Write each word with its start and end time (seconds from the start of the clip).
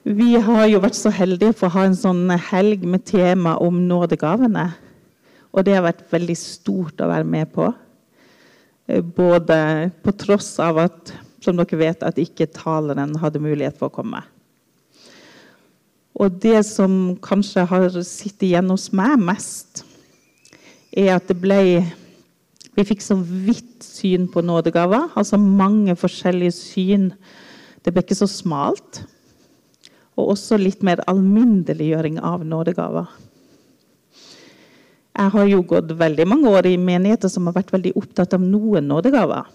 Vi 0.00 0.32
har 0.40 0.64
jo 0.64 0.78
vært 0.80 0.96
så 0.96 1.10
heldige 1.12 1.52
for 1.58 1.68
å 1.68 1.74
ha 1.74 1.82
en 1.84 1.96
sånn 1.98 2.30
helg 2.48 2.86
med 2.88 3.04
tema 3.04 3.58
om 3.60 3.82
nådegavene. 3.84 4.70
Og 5.52 5.66
det 5.66 5.74
har 5.76 5.84
vært 5.84 6.06
veldig 6.08 6.36
stort 6.40 7.02
å 7.04 7.08
være 7.10 7.26
med 7.28 7.50
på. 7.52 7.66
Eh, 8.88 9.02
både 9.04 9.90
på 10.00 10.14
tross 10.16 10.54
av 10.62 10.80
at, 10.86 11.12
som 11.44 11.58
dere 11.58 11.80
vet, 11.82 12.06
at 12.06 12.16
ikke 12.16 12.48
taleren 12.54 13.12
hadde 13.20 13.42
mulighet 13.44 13.76
for 13.76 13.90
å 13.90 13.96
komme. 14.00 14.22
Og 16.16 16.32
det 16.40 16.62
som 16.68 17.18
kanskje 17.20 17.66
har 17.68 18.00
sittet 18.00 18.48
igjen 18.48 18.72
hos 18.72 18.88
meg 18.96 19.20
mest, 19.20 19.84
er 20.96 21.16
at 21.18 21.28
det 21.28 21.38
ble 21.40 21.62
Vi 22.70 22.84
fikk 22.86 23.02
så 23.02 23.16
vidt 23.18 23.82
syn 23.84 24.28
på 24.30 24.40
nådegaver. 24.46 25.10
Altså 25.18 25.36
mange 25.36 25.92
forskjellige 25.98 26.54
syn. 26.54 27.08
Det 27.84 27.92
ble 27.92 28.00
ikke 28.04 28.16
så 28.16 28.28
smalt. 28.30 29.02
Og 30.20 30.34
også 30.34 30.58
litt 30.60 30.84
mer 30.84 31.00
alminneliggjøring 31.08 32.20
av 32.20 32.44
nådegaver. 32.44 33.08
Jeg 35.20 35.32
har 35.34 35.48
jo 35.48 35.62
gått 35.68 35.90
veldig 36.00 36.26
mange 36.28 36.52
år 36.52 36.68
i 36.70 36.78
menigheter 36.80 37.32
som 37.32 37.48
har 37.48 37.56
vært 37.56 37.72
veldig 37.74 37.92
opptatt 37.98 38.36
av 38.36 38.44
noen 38.44 38.86
nådegaver. 38.88 39.48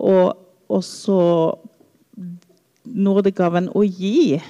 Og 0.00 0.72
også 0.72 1.18
nådegaven 2.82 3.68
å 3.76 3.84
gi 3.84 4.40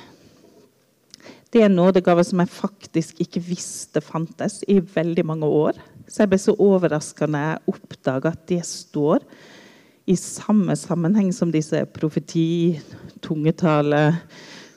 det 1.52 1.60
er 1.66 1.68
nådegaver 1.68 2.24
som 2.24 2.40
jeg 2.40 2.48
faktisk 2.48 3.18
ikke 3.20 3.42
visste 3.44 4.00
fantes 4.00 4.62
i 4.72 4.78
veldig 4.80 5.24
mange 5.28 5.48
år. 5.52 5.76
Så 6.08 6.22
jeg 6.22 6.30
ble 6.32 6.38
så 6.40 6.54
overraska 6.56 7.28
når 7.28 7.44
jeg 7.44 7.74
oppdaga 7.74 8.32
at 8.32 8.46
det 8.48 8.62
står 8.64 9.20
i 10.12 10.16
samme 10.18 10.76
sammenheng 10.76 11.32
som 11.32 11.52
disse 11.52 11.84
profeti, 11.94 12.78
tungetale, 13.24 14.04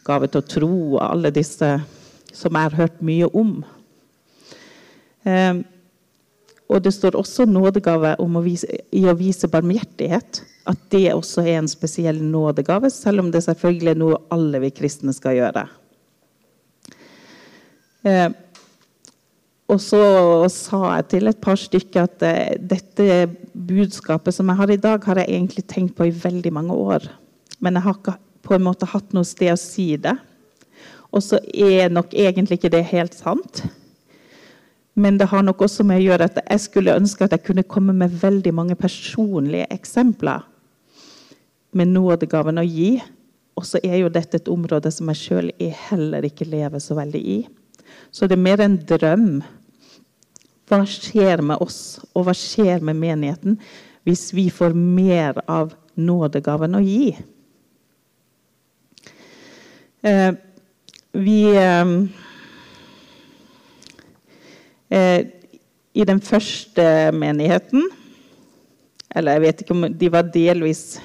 gave 0.05 0.29
til 0.29 0.41
å 0.41 0.49
tro 0.49 0.73
og 0.95 1.03
alle 1.03 1.31
disse 1.33 1.69
som 2.35 2.55
jeg 2.55 2.69
har 2.69 2.77
hørt 2.77 2.99
mye 3.05 3.29
om. 3.33 3.55
Eh, 5.25 5.63
og 6.65 6.81
det 6.81 6.93
står 6.95 7.17
også 7.17 7.45
nådegave 7.49 8.15
å 8.21 8.27
vise, 8.45 8.69
i 8.91 9.03
å 9.05 9.15
vise 9.17 9.49
barmhjertighet. 9.51 10.41
At 10.65 10.81
det 10.89 11.13
også 11.13 11.43
er 11.45 11.59
en 11.59 11.69
spesiell 11.69 12.23
nådegave, 12.25 12.89
selv 12.89 13.21
om 13.21 13.29
det 13.33 13.43
selvfølgelig 13.45 13.91
er 13.91 13.99
noe 14.01 14.21
alle 14.33 14.63
vi 14.63 14.71
kristne 14.73 15.13
skal 15.13 15.37
gjøre. 15.37 15.67
Eh, 18.05 18.29
og 19.65 19.81
så 19.81 19.99
sa 20.53 20.79
jeg 20.99 21.07
til 21.15 21.29
et 21.31 21.39
par 21.41 21.57
stykker 21.57 22.05
at 22.05 22.25
eh, 22.25 22.57
dette 22.61 23.25
budskapet 23.53 24.35
som 24.35 24.51
jeg 24.51 24.59
har 24.59 24.73
i 24.73 24.81
dag, 24.81 25.01
har 25.01 25.21
jeg 25.21 25.31
egentlig 25.31 25.65
tenkt 25.65 25.95
på 25.97 26.05
i 26.05 26.13
veldig 26.13 26.51
mange 26.53 26.75
år. 26.77 27.07
Men 27.59 27.79
jeg 27.79 27.87
har 27.87 27.97
ikke 27.97 28.17
på 28.45 28.53
en 28.53 28.65
måte 28.67 28.85
hatt 28.91 29.15
noe 29.17 29.25
sted 29.25 29.49
å 29.55 29.57
si 29.57 29.95
det. 29.97 30.13
Og 31.09 31.23
så 31.25 31.39
er 31.49 31.89
nok 31.89 32.13
egentlig 32.13 32.59
ikke 32.59 32.73
det 32.75 32.83
helt 32.91 33.17
sant. 33.17 33.63
Men 34.95 35.17
det 35.17 35.31
har 35.31 35.41
nok 35.43 35.65
også 35.65 35.83
med 35.87 35.99
å 35.99 36.05
gjøre 36.05 36.29
at 36.29 36.37
jeg 36.43 36.61
skulle 36.67 36.95
ønske 36.95 37.25
at 37.25 37.33
jeg 37.33 37.47
kunne 37.47 37.65
komme 37.67 37.95
med 37.97 38.13
veldig 38.21 38.53
mange 38.55 38.77
personlige 38.79 39.67
eksempler 39.73 40.45
med 41.75 41.91
nådegaven 41.91 42.61
å 42.61 42.69
gi. 42.69 42.99
Og 43.57 43.65
så 43.65 43.81
er 43.83 44.03
jo 44.03 44.13
dette 44.13 44.37
et 44.37 44.51
område 44.51 44.91
som 44.93 45.09
jeg 45.11 45.23
sjøl 45.23 45.51
heller 45.89 46.27
ikke 46.27 46.47
lever 46.47 46.83
så 46.83 46.95
veldig 46.99 47.21
i. 47.33 47.39
Så 48.11 48.27
det 48.27 48.37
er 48.37 48.45
mer 48.45 48.63
en 48.63 48.77
drøm. 48.87 49.29
Hva 50.65 50.81
skjer 50.89 51.43
med 51.45 51.61
oss, 51.61 51.99
og 52.15 52.25
hva 52.25 52.33
skjer 52.37 52.81
med 52.85 52.97
menigheten 52.97 53.59
hvis 54.05 54.29
vi 54.37 54.49
får 54.53 54.73
mer 54.77 55.39
av 55.49 55.73
nådegaven 55.97 56.77
å 56.77 56.81
gi? 56.85 57.15
Eh, 60.05 60.31
vi 61.17 61.39
eh, 61.57 61.93
eh, 64.93 65.21
I 65.93 66.05
den 66.05 66.19
første 66.21 66.85
menigheten 67.15 67.87
Eller 69.15 69.37
jeg 69.37 69.43
vet 69.45 69.63
ikke 69.63 69.73
om 69.73 69.85
de 69.89 70.09
var 70.13 70.29
delvis 70.29 70.99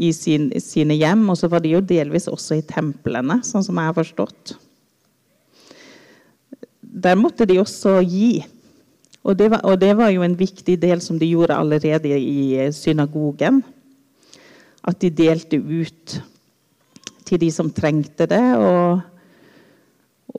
i 0.00 0.12
sin, 0.14 0.48
sine 0.62 0.94
hjem, 0.96 1.26
og 1.28 1.36
så 1.36 1.48
var 1.52 1.60
de 1.64 1.74
jo 1.74 1.80
delvis 1.84 2.28
også 2.30 2.56
i 2.56 2.64
templene, 2.64 3.40
sånn 3.44 3.64
som 3.66 3.76
jeg 3.76 3.90
har 3.90 3.96
forstått 3.98 4.54
der 6.90 7.18
måtte 7.18 7.46
de 7.46 7.60
også 7.60 8.00
gi. 8.02 8.40
Og 9.22 9.36
det, 9.36 9.50
var, 9.52 9.60
og 9.68 9.80
det, 9.80 9.92
var, 9.96 10.10
jo 10.10 10.24
en 10.24 10.38
viktig 10.38 10.78
del 10.80 11.02
som 11.04 11.18
de 11.20 11.28
gjorde 11.28 11.56
allerede 11.56 12.16
i 12.16 12.56
eh, 12.56 12.72
synagogen. 12.72 13.60
At 14.82 15.00
de 15.02 15.10
delte 15.12 15.60
ut 15.60 16.20
til 17.28 17.40
de 17.40 17.50
som 17.52 17.70
trengte 17.70 18.26
det. 18.30 18.42
Og, 18.56 19.02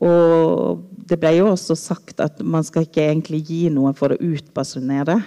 og 0.01 0.81
det 1.07 1.19
ble 1.21 1.35
jo 1.37 1.51
også 1.51 1.77
sagt 1.77 2.23
at 2.25 2.41
man 2.41 2.65
skal 2.65 2.87
ikke 2.87 3.05
egentlig 3.05 3.43
gi 3.47 3.61
noe 3.73 3.93
for 3.97 4.13
å 4.13 4.19
utbasunere. 4.19 5.19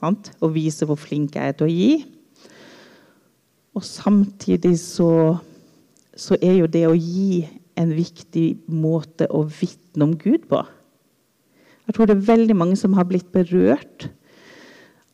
Sant? 0.00 0.32
Og 0.42 0.56
vise 0.58 0.88
hvor 0.88 0.98
flink 0.98 1.38
jeg 1.38 1.54
er 1.54 1.56
til 1.56 1.70
å 1.70 1.72
gi. 1.72 1.92
Og 3.78 3.86
samtidig 3.86 4.74
så, 4.82 5.38
så 6.18 6.36
er 6.42 6.58
jo 6.58 6.68
det 6.68 6.88
å 6.90 6.96
gi 6.98 7.46
en 7.78 7.92
viktig 7.94 8.46
måte 8.66 9.28
å 9.30 9.44
vitne 9.44 10.06
om 10.06 10.14
Gud 10.18 10.48
på. 10.50 10.62
Jeg 11.86 11.96
tror 11.96 12.06
det 12.06 12.16
er 12.16 12.28
veldig 12.28 12.56
mange 12.56 12.78
som 12.78 12.94
har 12.94 13.06
blitt 13.08 13.30
berørt 13.34 14.08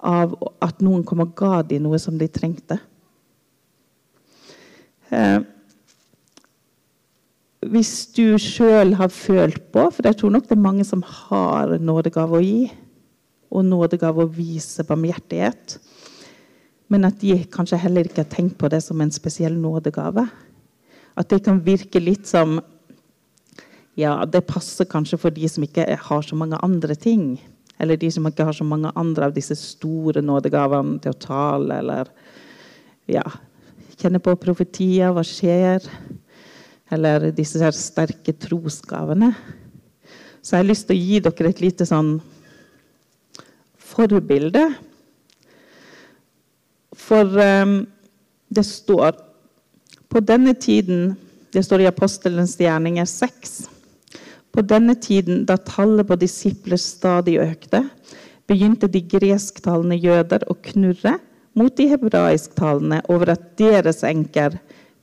av 0.06 0.34
at 0.64 0.82
noen 0.84 1.04
kom 1.08 1.22
og 1.24 1.34
ga 1.38 1.62
dem 1.64 1.86
noe 1.86 1.98
som 2.00 2.18
de 2.20 2.28
trengte. 2.28 2.78
Eh, 5.08 5.40
hvis 7.66 7.92
du 8.14 8.36
sjøl 8.42 8.94
har 8.98 9.10
følt 9.14 9.62
på 9.74 9.86
For 9.94 10.06
jeg 10.06 10.18
tror 10.18 10.32
nok 10.34 10.48
det 10.48 10.56
er 10.56 10.66
mange 10.66 10.84
som 10.86 11.02
har 11.06 11.76
nådegave 11.82 12.38
å 12.38 12.44
gi. 12.44 12.66
Og 13.50 13.64
nådegave 13.66 14.24
å 14.24 14.30
vise 14.30 14.84
barmhjertighet. 14.86 15.78
Men 16.92 17.08
at 17.08 17.18
de 17.22 17.38
kanskje 17.50 17.80
heller 17.80 18.06
ikke 18.06 18.22
har 18.22 18.30
tenkt 18.30 18.58
på 18.60 18.70
det 18.70 18.82
som 18.84 19.00
en 19.00 19.14
spesiell 19.14 19.56
nådegave. 19.58 20.26
At 21.16 21.30
det 21.32 21.42
kan 21.46 21.62
virke 21.64 22.02
litt 22.02 22.28
som 22.28 22.60
Ja, 23.96 24.26
det 24.28 24.44
passer 24.44 24.84
kanskje 24.84 25.16
for 25.16 25.32
de 25.32 25.48
som 25.48 25.64
ikke 25.64 25.86
har 25.88 26.22
så 26.22 26.36
mange 26.36 26.58
andre 26.60 26.94
ting. 27.00 27.38
Eller 27.80 27.96
de 27.96 28.10
som 28.12 28.26
ikke 28.28 28.44
har 28.44 28.52
så 28.52 28.64
mange 28.64 28.90
andre 28.92 29.30
av 29.30 29.32
disse 29.32 29.56
store 29.56 30.20
nådegavene 30.20 30.98
til 31.00 31.14
å 31.14 31.20
tale, 31.20 31.78
eller 31.80 32.10
ja, 33.08 33.24
kjenne 33.96 34.20
på 34.20 34.36
profetier, 34.40 35.14
hva 35.16 35.24
skjer? 35.24 35.84
Eller 36.92 37.30
disse 37.36 37.60
her 37.62 37.72
sterke 37.72 38.36
trosgavene. 38.36 39.32
Så 40.44 40.54
jeg 40.54 40.62
har 40.62 40.68
lyst 40.68 40.86
til 40.90 40.96
å 40.96 41.04
gi 41.04 41.20
dere 41.24 41.50
et 41.50 41.64
lite 41.64 41.88
sånn 41.88 42.18
forbilde. 43.80 44.68
For 46.96 47.40
um, 47.40 47.78
det 48.52 48.64
står 48.68 49.25
på 50.08 50.20
denne 50.20 50.54
tiden 50.54 51.14
Det 51.52 51.62
står 51.64 51.80
i 51.80 51.88
apostelens 51.88 52.56
gjerninger 52.60 53.06
6. 53.08 53.52
På 54.52 54.60
denne 54.60 54.94
tiden, 55.00 55.44
da 55.48 55.56
tallet 55.56 56.04
på 56.08 56.18
disipler 56.20 56.76
stadig 56.76 57.38
økte, 57.40 57.80
begynte 58.50 58.90
de 58.92 59.00
gresktalende 59.00 59.96
jøder 59.96 60.44
å 60.52 60.56
knurre 60.66 61.14
mot 61.56 61.72
de 61.78 61.86
hebraisktalende 61.94 63.00
over 63.08 63.32
at 63.32 63.54
deres 63.56 64.02
enker 64.04 64.58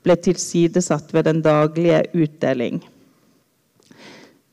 ble 0.06 0.18
tilsidesatt 0.20 1.14
ved 1.16 1.26
den 1.30 1.42
daglige 1.42 2.04
utdeling. 2.14 2.84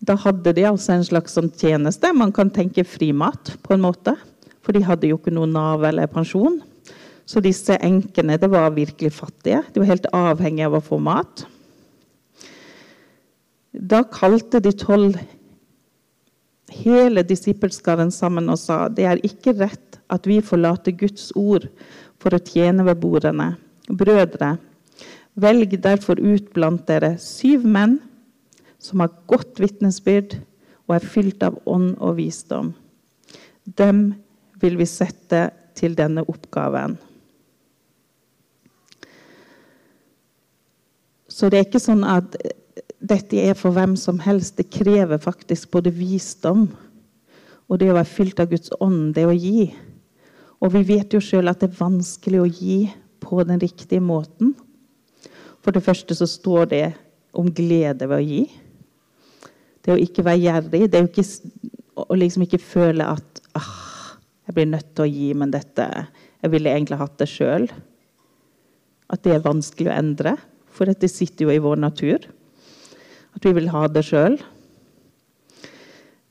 Da 0.00 0.16
hadde 0.16 0.54
de 0.56 0.64
altså 0.64 0.94
en 0.94 1.04
slags 1.04 1.36
sånn 1.36 1.50
tjeneste. 1.52 2.14
Man 2.16 2.32
kan 2.32 2.48
tenke 2.54 2.86
frimat, 2.88 3.58
på 3.60 3.76
en 3.76 3.84
måte. 3.84 4.16
For 4.64 4.72
de 4.72 4.84
hadde 4.86 5.10
jo 5.10 5.18
ikke 5.20 5.32
noe 5.34 5.48
Nav 5.50 5.84
eller 5.84 6.08
pensjon. 6.08 6.60
Så 7.30 7.38
disse 7.44 7.76
enkene 7.78 8.38
det 8.42 8.50
var 8.50 8.72
virkelig 8.74 9.12
fattige. 9.14 9.62
De 9.70 9.82
var 9.82 9.92
helt 9.92 10.08
avhengige 10.16 10.66
av 10.66 10.78
å 10.80 10.82
få 10.82 10.98
mat. 10.98 11.44
Da 13.70 14.02
kalte 14.10 14.58
de 14.58 14.72
tolv 14.74 15.18
hele 16.80 17.22
disippelskaren 17.26 18.10
sammen 18.14 18.50
og 18.50 18.58
sa 18.58 18.88
det 18.90 19.06
er 19.06 19.22
ikke 19.26 19.54
rett 19.60 20.00
at 20.10 20.26
vi 20.26 20.40
forlater 20.42 20.94
Guds 20.98 21.30
ord 21.38 21.68
for 22.18 22.34
å 22.34 22.42
tjene 22.42 22.82
ved 22.86 22.98
bordene. 23.02 23.52
Brødre, 23.86 24.56
velg 25.38 25.76
derfor 25.82 26.18
ut 26.18 26.50
blant 26.54 26.82
dere 26.90 27.14
syv 27.22 27.62
menn 27.66 27.98
som 28.82 29.04
har 29.04 29.14
godt 29.30 29.62
vitnesbyrd 29.62 30.34
og 30.88 30.96
er 30.96 31.06
fylt 31.12 31.44
av 31.46 31.60
ånd 31.70 31.94
og 32.02 32.18
visdom. 32.18 32.72
Dem 33.64 34.02
vil 34.60 34.80
vi 34.80 34.88
sette 34.90 35.46
til 35.78 35.94
denne 35.98 36.26
oppgaven. 36.26 36.98
Så 41.30 41.48
det 41.48 41.58
er 41.60 41.68
ikke 41.68 41.82
sånn 41.82 42.02
at 42.04 42.34
dette 43.00 43.38
er 43.38 43.56
for 43.56 43.74
hvem 43.74 43.94
som 43.98 44.18
helst. 44.22 44.58
Det 44.58 44.70
krever 44.72 45.20
faktisk 45.22 45.70
både 45.72 45.92
visdom 45.94 46.68
og 47.70 47.78
det 47.78 47.92
å 47.92 47.94
være 47.94 48.10
fylt 48.10 48.40
av 48.42 48.50
Guds 48.50 48.72
ånd, 48.82 49.12
det 49.14 49.28
å 49.30 49.34
gi. 49.34 49.68
Og 50.58 50.72
vi 50.74 50.82
vet 50.88 51.14
jo 51.14 51.22
sjøl 51.22 51.48
at 51.48 51.62
det 51.62 51.70
er 51.70 51.78
vanskelig 51.78 52.40
å 52.42 52.48
gi 52.50 52.80
på 53.22 53.44
den 53.46 53.60
riktige 53.62 54.02
måten. 54.02 54.56
For 55.62 55.76
det 55.76 55.84
første 55.84 56.16
så 56.18 56.26
står 56.26 56.70
det 56.72 56.86
om 57.36 57.46
glede 57.54 58.08
ved 58.10 58.16
å 58.16 58.26
gi. 58.26 58.42
Det 59.86 59.94
å 59.94 60.00
ikke 60.02 60.24
være 60.26 60.42
gjerrig. 60.42 60.82
Det 60.90 61.04
ikke, 61.06 61.26
å 61.94 62.18
liksom 62.18 62.44
ikke 62.44 62.60
føle 62.60 63.06
at 63.06 63.40
ah, 63.54 64.18
jeg 64.48 64.56
blir 64.56 64.70
nødt 64.72 64.90
til 64.90 65.06
å 65.06 65.12
gi, 65.12 65.30
men 65.38 65.54
dette 65.54 65.86
Jeg 66.40 66.50
ville 66.54 66.70
egentlig 66.72 66.96
hatt 66.96 67.18
det 67.20 67.28
sjøl. 67.28 67.66
At 69.12 69.22
det 69.22 69.34
er 69.34 69.44
vanskelig 69.44 69.90
å 69.90 69.96
endre. 69.98 70.38
For 70.80 70.88
dette 70.88 71.10
sitter 71.12 71.44
jo 71.44 71.52
i 71.52 71.60
vår 71.60 71.76
natur. 71.76 72.22
At 73.36 73.44
vi 73.44 73.50
vil 73.52 73.66
ha 73.68 73.82
det 73.92 74.00
sjøl. 74.08 74.38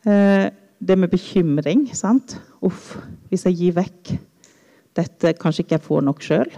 Eh, 0.09 0.49
det 0.81 0.97
med 0.97 1.11
bekymring. 1.11 1.83
sant? 1.93 2.33
Uff, 2.65 2.95
hvis 3.29 3.45
jeg 3.45 3.59
gir 3.59 3.75
vekk 3.77 4.15
dette, 4.97 5.35
kanskje 5.37 5.67
ikke 5.67 5.77
jeg 5.77 5.85
får 5.85 6.01
nok 6.07 6.25
sjøl. 6.25 6.49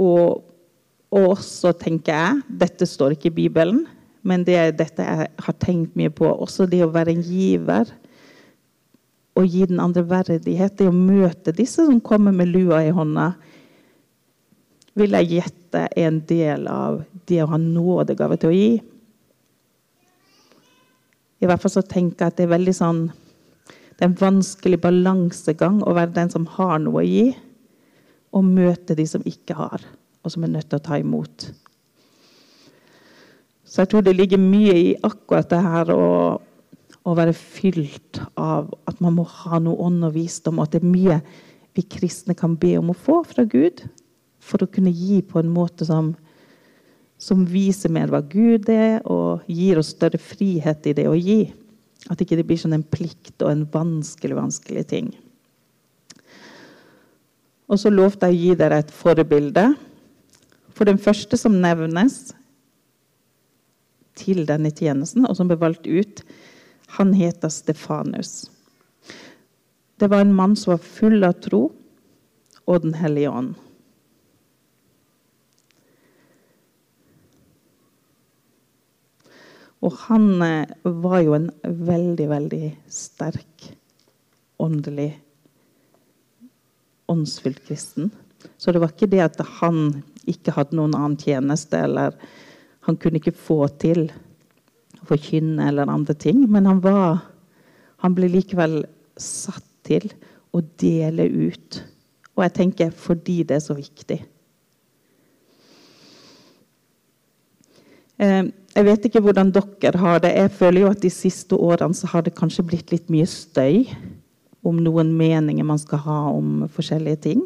Og, 0.00 0.40
og 1.12 1.28
også 1.36 1.74
tenker 1.76 2.16
jeg 2.16 2.58
Dette 2.64 2.88
står 2.88 3.12
ikke 3.14 3.28
i 3.28 3.36
Bibelen, 3.36 3.84
men 4.24 4.48
det 4.48 4.56
er 4.56 4.72
dette 4.72 5.04
jeg 5.04 5.28
har 5.44 5.60
tenkt 5.60 5.92
mye 5.92 6.08
på. 6.08 6.24
Også 6.24 6.64
det 6.64 6.80
å 6.86 6.92
være 6.94 7.12
en 7.12 7.20
giver. 7.20 7.92
Og 9.36 9.44
gi 9.44 9.68
den 9.68 9.84
andre 9.84 10.08
verdighet. 10.08 10.78
Det 10.78 10.88
å 10.88 10.96
møte 10.96 11.52
disse 11.52 11.84
som 11.84 12.00
kommer 12.00 12.32
med 12.32 12.48
lua 12.48 12.80
i 12.80 12.94
hånda. 12.96 13.34
Vil 14.94 15.16
jeg 15.18 15.30
gjette 15.32 15.86
er 15.90 16.08
en 16.08 16.20
del 16.28 16.68
av 16.70 17.02
det 17.26 17.40
å 17.42 17.50
ha 17.50 17.58
nådegave 17.58 18.38
til 18.38 18.52
å 18.52 18.54
gi. 18.54 18.72
I 21.42 21.48
hvert 21.50 21.60
fall 21.60 21.74
så 21.74 21.82
tenker 21.82 22.24
jeg 22.24 22.32
at 22.32 22.38
det 22.38 22.46
er 22.46 22.54
veldig 22.54 22.74
sånn 22.76 23.04
det 23.94 24.02
er 24.02 24.08
en 24.10 24.18
vanskelig 24.18 24.80
balansegang 24.82 25.76
å 25.86 25.92
være 25.94 26.16
den 26.16 26.30
som 26.32 26.48
har 26.56 26.80
noe 26.82 27.04
å 27.04 27.06
gi, 27.06 27.28
og 28.34 28.48
møte 28.48 28.96
de 28.98 29.04
som 29.06 29.22
ikke 29.22 29.54
har, 29.54 29.84
og 30.24 30.32
som 30.34 30.42
er 30.42 30.50
nødt 30.56 30.66
til 30.72 30.80
å 30.80 30.82
ta 30.82 30.98
imot. 30.98 31.46
Så 33.62 33.82
jeg 33.82 33.92
tror 33.92 34.02
det 34.06 34.16
ligger 34.16 34.42
mye 34.42 34.74
i 34.74 34.88
akkurat 35.06 35.46
det 35.50 35.60
her 35.62 35.92
å, 35.94 36.08
å 37.06 37.14
være 37.14 37.36
fylt 37.38 38.18
av 38.34 38.72
at 38.90 38.98
man 39.04 39.14
må 39.20 39.28
ha 39.30 39.62
noe 39.62 39.86
ånd 39.86 40.08
og 40.10 40.16
visdom, 40.18 40.58
og 40.58 40.66
at 40.66 40.74
det 40.74 40.82
er 40.82 40.90
mye 40.90 41.20
vi 41.74 41.86
kristne 41.86 42.34
kan 42.38 42.58
be 42.58 42.74
om 42.80 42.90
å 42.90 42.98
få 42.98 43.20
fra 43.30 43.46
Gud 43.46 43.86
for 44.44 44.64
å 44.64 44.70
kunne 44.70 44.92
gi 44.92 45.22
på 45.24 45.40
en 45.40 45.50
måte 45.52 45.86
som, 45.88 46.12
som 47.20 47.44
viser 47.48 47.92
mer 47.92 48.12
hva 48.12 48.20
Gud 48.20 48.68
er, 48.72 49.00
og 49.08 49.46
gir 49.50 49.80
oss 49.80 49.94
større 49.96 50.20
frihet 50.20 50.90
i 50.90 50.96
det 50.96 51.08
å 51.08 51.16
gi. 51.16 51.48
At 52.12 52.20
ikke 52.20 52.36
det 52.36 52.46
blir 52.48 52.60
sånn 52.60 52.76
en 52.76 52.84
plikt 52.84 53.40
og 53.40 53.50
en 53.50 53.64
vanskelig, 53.72 54.36
vanskelig 54.36 54.84
ting. 54.90 55.12
Og 57.70 57.80
så 57.80 57.92
lovte 57.92 58.28
jeg 58.28 58.36
å 58.36 58.42
gi 58.42 58.56
dere 58.60 58.82
et 58.82 58.92
forbilde. 58.92 59.70
For 60.76 60.88
den 60.88 61.00
første 61.00 61.38
som 61.40 61.56
nevnes 61.62 62.34
til 64.18 64.44
denne 64.46 64.70
tjenesten, 64.74 65.24
og 65.26 65.38
som 65.38 65.48
ble 65.48 65.56
valgt 65.58 65.88
ut, 65.88 66.20
han 66.98 67.14
heter 67.16 67.50
Stefanus. 67.50 68.44
Det 69.98 70.10
var 70.10 70.22
en 70.22 70.34
mann 70.36 70.54
som 70.58 70.74
var 70.74 70.84
full 70.84 71.24
av 71.24 71.38
tro 71.42 71.68
og 72.64 72.80
Den 72.82 72.94
hellige 72.96 73.30
ånd. 73.30 73.54
Og 79.84 79.92
han 80.06 80.42
eh, 80.42 80.74
var 80.82 81.20
jo 81.24 81.36
en 81.36 81.50
veldig, 81.62 82.28
veldig 82.30 82.68
sterk 82.88 83.68
åndelig 84.62 85.10
åndsfylt 87.10 87.60
kristen. 87.66 88.10
Så 88.56 88.72
det 88.72 88.80
var 88.80 88.94
ikke 88.94 89.10
det 89.12 89.20
at 89.24 89.40
han 89.60 90.04
ikke 90.30 90.54
hadde 90.56 90.78
noen 90.78 90.96
annen 90.96 91.18
tjeneste, 91.20 91.82
eller 91.84 92.16
han 92.88 92.96
kunne 93.00 93.20
ikke 93.20 93.36
få 93.36 93.66
til 93.80 94.06
å 95.02 95.08
forkynne 95.10 95.68
eller 95.68 95.90
andre 95.90 96.16
ting. 96.16 96.44
Men 96.48 96.68
han, 96.68 96.80
var, 96.84 97.20
han 98.00 98.16
ble 98.16 98.30
likevel 98.32 98.82
satt 99.20 99.68
til 99.84 100.08
å 100.54 100.62
dele 100.80 101.26
ut. 101.28 101.82
Og 102.34 102.46
jeg 102.46 102.56
tenker 102.56 102.94
fordi 102.96 103.42
det 103.44 103.58
er 103.58 103.64
så 103.64 103.76
viktig. 103.76 104.20
Eh, 108.24 108.44
jeg 108.74 108.86
vet 108.88 109.04
ikke 109.06 109.22
hvordan 109.22 109.52
dere 109.54 109.98
har 110.02 110.20
det. 110.22 110.32
Jeg 110.34 110.50
føler 110.58 110.82
jo 110.82 110.90
at 110.90 111.02
de 111.02 111.10
siste 111.12 111.54
årene 111.54 111.94
så 111.94 112.08
har 112.10 112.24
det 112.26 112.34
kanskje 112.34 112.66
blitt 112.66 112.90
litt 112.90 113.10
mye 113.12 113.26
støy 113.30 113.84
om 114.66 114.80
noen 114.82 115.12
meninger 115.14 115.66
man 115.66 115.78
skal 115.78 116.02
ha 116.02 116.16
om 116.32 116.64
forskjellige 116.74 117.20
ting. 117.28 117.44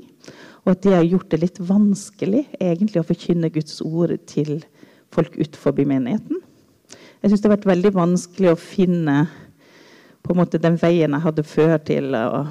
Og 0.64 0.72
at 0.72 0.82
det 0.86 0.94
har 0.96 1.04
gjort 1.04 1.28
det 1.32 1.42
litt 1.42 1.60
vanskelig 1.60 2.46
egentlig 2.56 3.02
å 3.02 3.08
forkynne 3.08 3.52
Guds 3.52 3.82
ord 3.84 4.14
til 4.30 4.62
folk 5.12 5.36
utenfor 5.36 5.76
menigheten. 5.84 6.40
Jeg 7.20 7.30
syns 7.30 7.42
det 7.42 7.48
har 7.50 7.56
vært 7.56 7.70
veldig 7.74 7.92
vanskelig 7.96 8.52
å 8.52 8.60
finne 8.60 9.18
på 10.22 10.32
en 10.32 10.40
måte 10.40 10.60
den 10.62 10.76
veien 10.80 11.12
jeg 11.16 11.24
hadde 11.24 11.44
før 11.46 11.76
til 11.82 12.12
å 12.16 12.46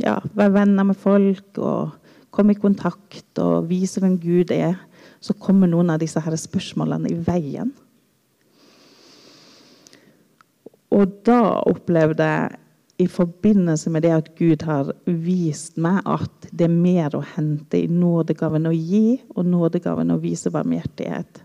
ja, 0.00 0.18
være 0.34 0.54
venner 0.54 0.86
med 0.86 0.98
folk 0.98 1.58
og 1.58 1.96
komme 2.30 2.54
i 2.54 2.62
kontakt 2.62 3.40
og 3.42 3.68
vise 3.70 4.02
hvem 4.02 4.18
Gud 4.22 4.54
er. 4.54 4.76
Så 5.20 5.34
kommer 5.34 5.70
noen 5.70 5.90
av 5.90 6.02
disse 6.02 6.20
her 6.22 6.36
spørsmålene 6.38 7.10
i 7.10 7.22
veien. 7.26 7.72
Og 10.90 11.20
da 11.26 11.40
opplevde 11.70 12.26
jeg 12.26 12.58
i 13.00 13.06
forbindelse 13.08 13.90
med 13.90 14.04
det 14.04 14.10
at 14.12 14.32
Gud 14.36 14.64
har 14.68 14.90
vist 15.06 15.78
meg 15.80 16.02
at 16.04 16.50
det 16.52 16.66
er 16.66 16.74
mer 16.74 17.14
å 17.16 17.22
hente 17.24 17.78
i 17.80 17.88
nådegaven 17.88 18.68
å 18.68 18.74
gi 18.74 19.20
og 19.36 19.46
nådegaven 19.48 20.12
å 20.12 20.18
vise 20.20 20.52
barmhjertighet. 20.52 21.40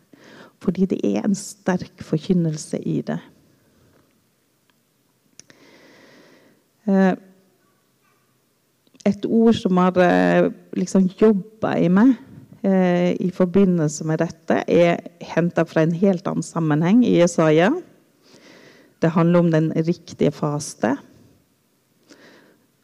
Fordi 0.63 0.89
det 0.91 0.99
er 1.05 1.23
en 1.23 1.37
sterk 1.37 2.03
forkynnelse 2.03 2.81
i 2.83 2.97
det. 3.07 3.21
Eh, 6.89 7.13
et 9.05 9.25
ord 9.25 9.55
som 9.57 9.79
har 9.81 9.97
eh, 10.01 10.51
liksom 10.77 11.07
jobba 11.19 11.75
i 11.79 11.89
meg 11.93 12.15
eh, 12.65 13.13
i 13.21 13.31
forbindelse 13.33 14.05
med 14.09 14.21
dette, 14.25 14.61
er 14.67 15.01
henta 15.33 15.65
fra 15.69 15.85
en 15.85 15.95
helt 15.95 16.27
annen 16.27 16.45
sammenheng 16.45 17.05
i 17.05 17.19
Jesaja. 17.19 17.71
Det 19.05 19.13
handler 19.13 19.39
om 19.39 19.51
den 19.53 19.69
riktige 19.85 20.31
faste. 20.33 20.95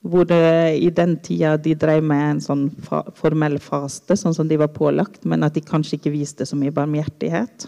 Hvor 0.05 0.25
det, 0.29 0.77
i 0.77 0.89
den 0.93 1.15
tida 1.17 1.55
de 1.57 1.73
drev 1.73 2.03
med 2.05 2.25
en 2.27 2.41
sånn 2.41 2.67
formell 3.17 3.57
faste, 3.61 4.13
sånn 4.17 4.35
som 4.37 4.49
de 4.49 4.59
var 4.61 4.69
pålagt, 4.75 5.23
men 5.25 5.41
at 5.41 5.57
de 5.57 5.63
kanskje 5.65 5.97
ikke 5.97 6.13
viste 6.13 6.45
så 6.45 6.57
mye 6.57 6.73
barmhjertighet. 6.73 7.65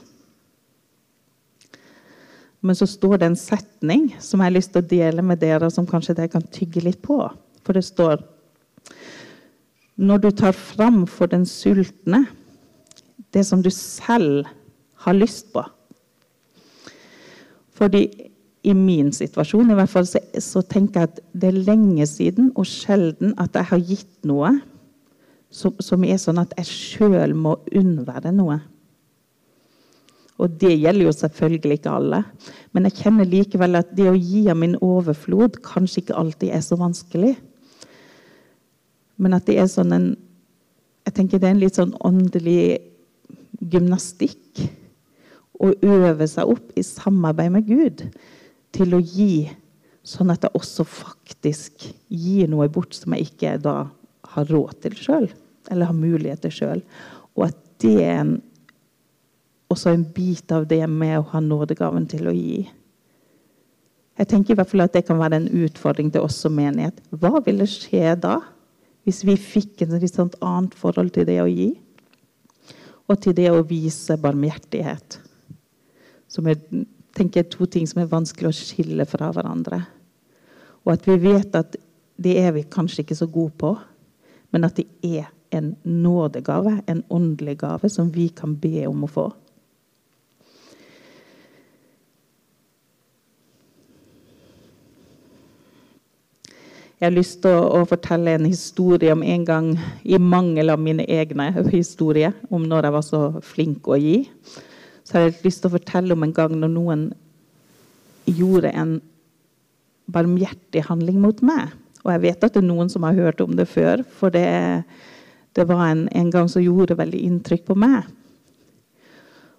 Men 2.61 2.78
så 2.78 2.85
står 2.89 3.19
det 3.19 3.31
en 3.31 3.39
setning 3.42 4.06
som 4.21 4.42
jeg 4.42 4.51
har 4.51 4.56
lyst 4.56 4.73
til 4.75 4.83
å 4.83 4.92
dele 4.92 5.25
med 5.25 5.42
dere, 5.42 5.71
som 5.73 5.89
kanskje 5.89 6.16
dere 6.19 6.31
kan 6.35 6.45
tygge 6.54 6.83
litt 6.85 7.01
på. 7.01 7.18
For 7.66 7.73
det 7.73 7.85
står 7.87 8.21
Når 9.95 10.18
du 10.19 10.30
tar 10.31 10.54
fram 10.57 11.04
for 11.06 11.30
den 11.30 11.45
sultne 11.45 12.25
det 13.33 13.44
som 13.45 13.61
du 13.61 13.69
selv 13.69 14.47
har 15.06 15.13
lyst 15.13 15.51
på 15.54 15.61
Fordi 17.78 18.32
i 18.63 18.73
min 18.75 19.11
situasjon 19.11 19.71
i 19.71 19.75
hvert 19.75 19.91
fall, 19.91 20.05
så, 20.07 20.21
så, 20.39 20.61
tenker 20.63 21.01
jeg 21.01 21.11
at 21.11 21.23
det 21.35 21.49
er 21.49 21.63
lenge 21.67 22.05
siden 22.07 22.51
og 22.55 22.67
sjelden 22.69 23.33
at 23.41 23.55
jeg 23.59 23.69
har 23.73 23.87
gitt 23.89 24.13
noe 24.27 24.53
som, 25.53 25.75
som 25.83 26.03
er 26.07 26.19
sånn 26.21 26.39
at 26.41 26.55
jeg 26.61 26.69
sjøl 26.69 27.35
må 27.37 27.57
unnvære 27.75 28.31
noe. 28.35 28.61
Og 30.41 30.55
det 30.59 30.71
gjelder 30.71 31.05
jo 31.05 31.13
selvfølgelig 31.13 31.77
ikke 31.77 31.93
alle. 31.93 32.23
Men 32.73 32.87
jeg 32.87 33.03
kjenner 33.03 33.29
likevel 33.29 33.77
at 33.77 33.91
det 33.95 34.07
å 34.09 34.17
gi 34.17 34.47
av 34.49 34.57
min 34.59 34.77
overflod 34.81 35.59
kanskje 35.65 36.01
ikke 36.01 36.17
alltid 36.19 36.55
er 36.55 36.63
så 36.65 36.79
vanskelig. 36.79 37.35
Men 39.21 39.37
at 39.37 39.45
det 39.47 39.59
er 39.61 39.71
sånn 39.71 39.95
en 39.95 40.13
Jeg 41.03 41.17
tenker 41.17 41.39
det 41.39 41.49
er 41.49 41.51
en 41.51 41.59
litt 41.59 41.75
sånn 41.75 41.89
åndelig 41.99 42.77
gymnastikk 43.59 44.61
å 45.59 45.73
øve 45.83 46.27
seg 46.31 46.47
opp 46.53 46.69
i 46.79 46.83
samarbeid 46.87 47.51
med 47.51 47.67
Gud 47.67 48.05
til 48.73 48.95
å 48.97 49.01
gi, 49.01 49.47
sånn 50.03 50.33
at 50.33 50.44
jeg 50.45 50.57
også 50.57 50.85
faktisk 50.87 51.85
gir 52.11 52.49
noe 52.51 52.68
bort 52.71 52.95
som 52.97 53.15
jeg 53.15 53.30
ikke 53.30 53.56
da 53.63 53.77
har 54.33 54.49
råd 54.49 54.80
til 54.83 54.97
sjøl, 54.99 55.27
eller 55.71 55.89
har 55.89 55.97
mulighet 55.97 56.44
til 56.44 56.56
sjøl. 56.57 56.81
Og 57.37 57.47
at 57.49 57.59
det 57.83 57.97
er 58.03 58.21
en, 58.21 58.33
også 59.73 59.94
en 59.94 60.06
bit 60.15 60.51
av 60.53 60.68
det 60.69 60.83
med 60.89 61.19
å 61.19 61.27
ha 61.33 61.42
nådegaven 61.44 62.07
til 62.11 62.30
å 62.30 62.35
gi. 62.35 62.63
Jeg 64.19 64.30
tenker 64.30 64.53
i 64.53 64.57
hvert 64.59 64.69
fall 64.69 64.85
at 64.85 64.94
det 64.94 65.06
kan 65.07 65.18
være 65.18 65.39
en 65.39 65.49
utfordring 65.65 66.11
til 66.13 66.25
oss 66.25 66.37
som 66.44 66.53
menighet. 66.53 66.99
Hva 67.09 67.42
ville 67.45 67.65
skje 67.69 68.13
da, 68.21 68.37
hvis 69.03 69.23
vi 69.25 69.35
fikk 69.39 69.83
et 69.83 69.95
sånt 70.11 70.37
annet 70.45 70.75
forhold 70.77 71.11
til 71.15 71.25
det 71.27 71.39
å 71.42 71.49
gi? 71.49 71.71
Og 73.09 73.19
til 73.19 73.35
det 73.35 73.49
å 73.51 73.65
vise 73.68 74.15
barmhjertighet, 74.21 75.18
som 76.31 76.47
er 76.47 76.61
tenker 77.13 77.43
jeg 77.43 77.51
to 77.53 77.67
ting 77.69 77.87
som 77.89 78.01
er 78.01 78.11
vanskelig 78.11 78.49
å 78.49 78.57
skille 78.57 79.05
fra 79.09 79.31
hverandre. 79.33 79.83
Og 80.83 80.95
at 80.95 81.07
vi 81.07 81.17
vet 81.21 81.55
at 81.55 81.77
det 82.23 82.35
er 82.41 82.53
vi 82.55 82.65
kanskje 82.69 83.03
ikke 83.03 83.17
så 83.17 83.27
gode 83.29 83.53
på, 83.59 83.75
men 84.53 84.67
at 84.67 84.77
det 84.77 84.87
er 85.01 85.29
en 85.53 85.75
nådegave, 85.83 86.79
en 86.89 87.03
åndelig 87.09 87.57
gave, 87.61 87.89
som 87.89 88.09
vi 88.13 88.29
kan 88.29 88.55
be 88.57 88.85
om 88.89 89.05
å 89.05 89.09
få. 89.09 89.29
Jeg 97.03 97.09
har 97.09 97.15
lyst 97.17 97.41
til 97.43 97.51
å, 97.51 97.63
å, 97.81 97.85
fortelle 97.89 98.37
en 98.37 98.45
historie 98.47 99.11
om 99.11 99.25
en 99.27 99.41
gang, 99.43 99.65
i 100.07 100.15
mangel 100.15 100.71
av 100.71 100.79
mine 100.79 101.03
egne 101.11 101.49
historier, 101.67 102.31
om 102.47 102.63
når 102.63 102.87
jeg 102.87 102.95
var 102.95 103.03
så 103.03 103.23
flink 103.43 103.89
å 103.91 103.97
gi. 103.99 104.21
Så 105.04 105.18
har 105.18 105.26
jeg 105.28 105.42
lyst 105.44 105.64
til 105.64 105.72
å 105.72 105.76
fortelle 105.78 106.16
om 106.16 106.24
en 106.26 106.36
gang 106.36 106.56
når 106.57 106.72
noen 106.72 107.07
gjorde 108.30 108.72
en 108.72 108.98
barmhjertig 110.14 110.86
handling 110.88 111.19
mot 111.24 111.40
meg. 111.45 111.74
Og 112.04 112.12
jeg 112.12 112.24
vet 112.26 112.44
at 112.44 112.56
det 112.56 112.62
er 112.64 112.68
noen 112.68 112.92
som 112.92 113.06
har 113.07 113.16
hørt 113.16 113.42
om 113.44 113.56
det 113.56 113.68
før, 113.72 114.04
for 114.19 114.33
det, 114.33 114.44
det 115.56 115.66
var 115.69 115.86
en, 115.88 116.07
en 116.12 116.31
gang 116.31 116.50
som 116.52 116.64
gjorde 116.64 117.00
veldig 117.00 117.22
inntrykk 117.30 117.66
på 117.69 117.78
meg. 117.80 118.07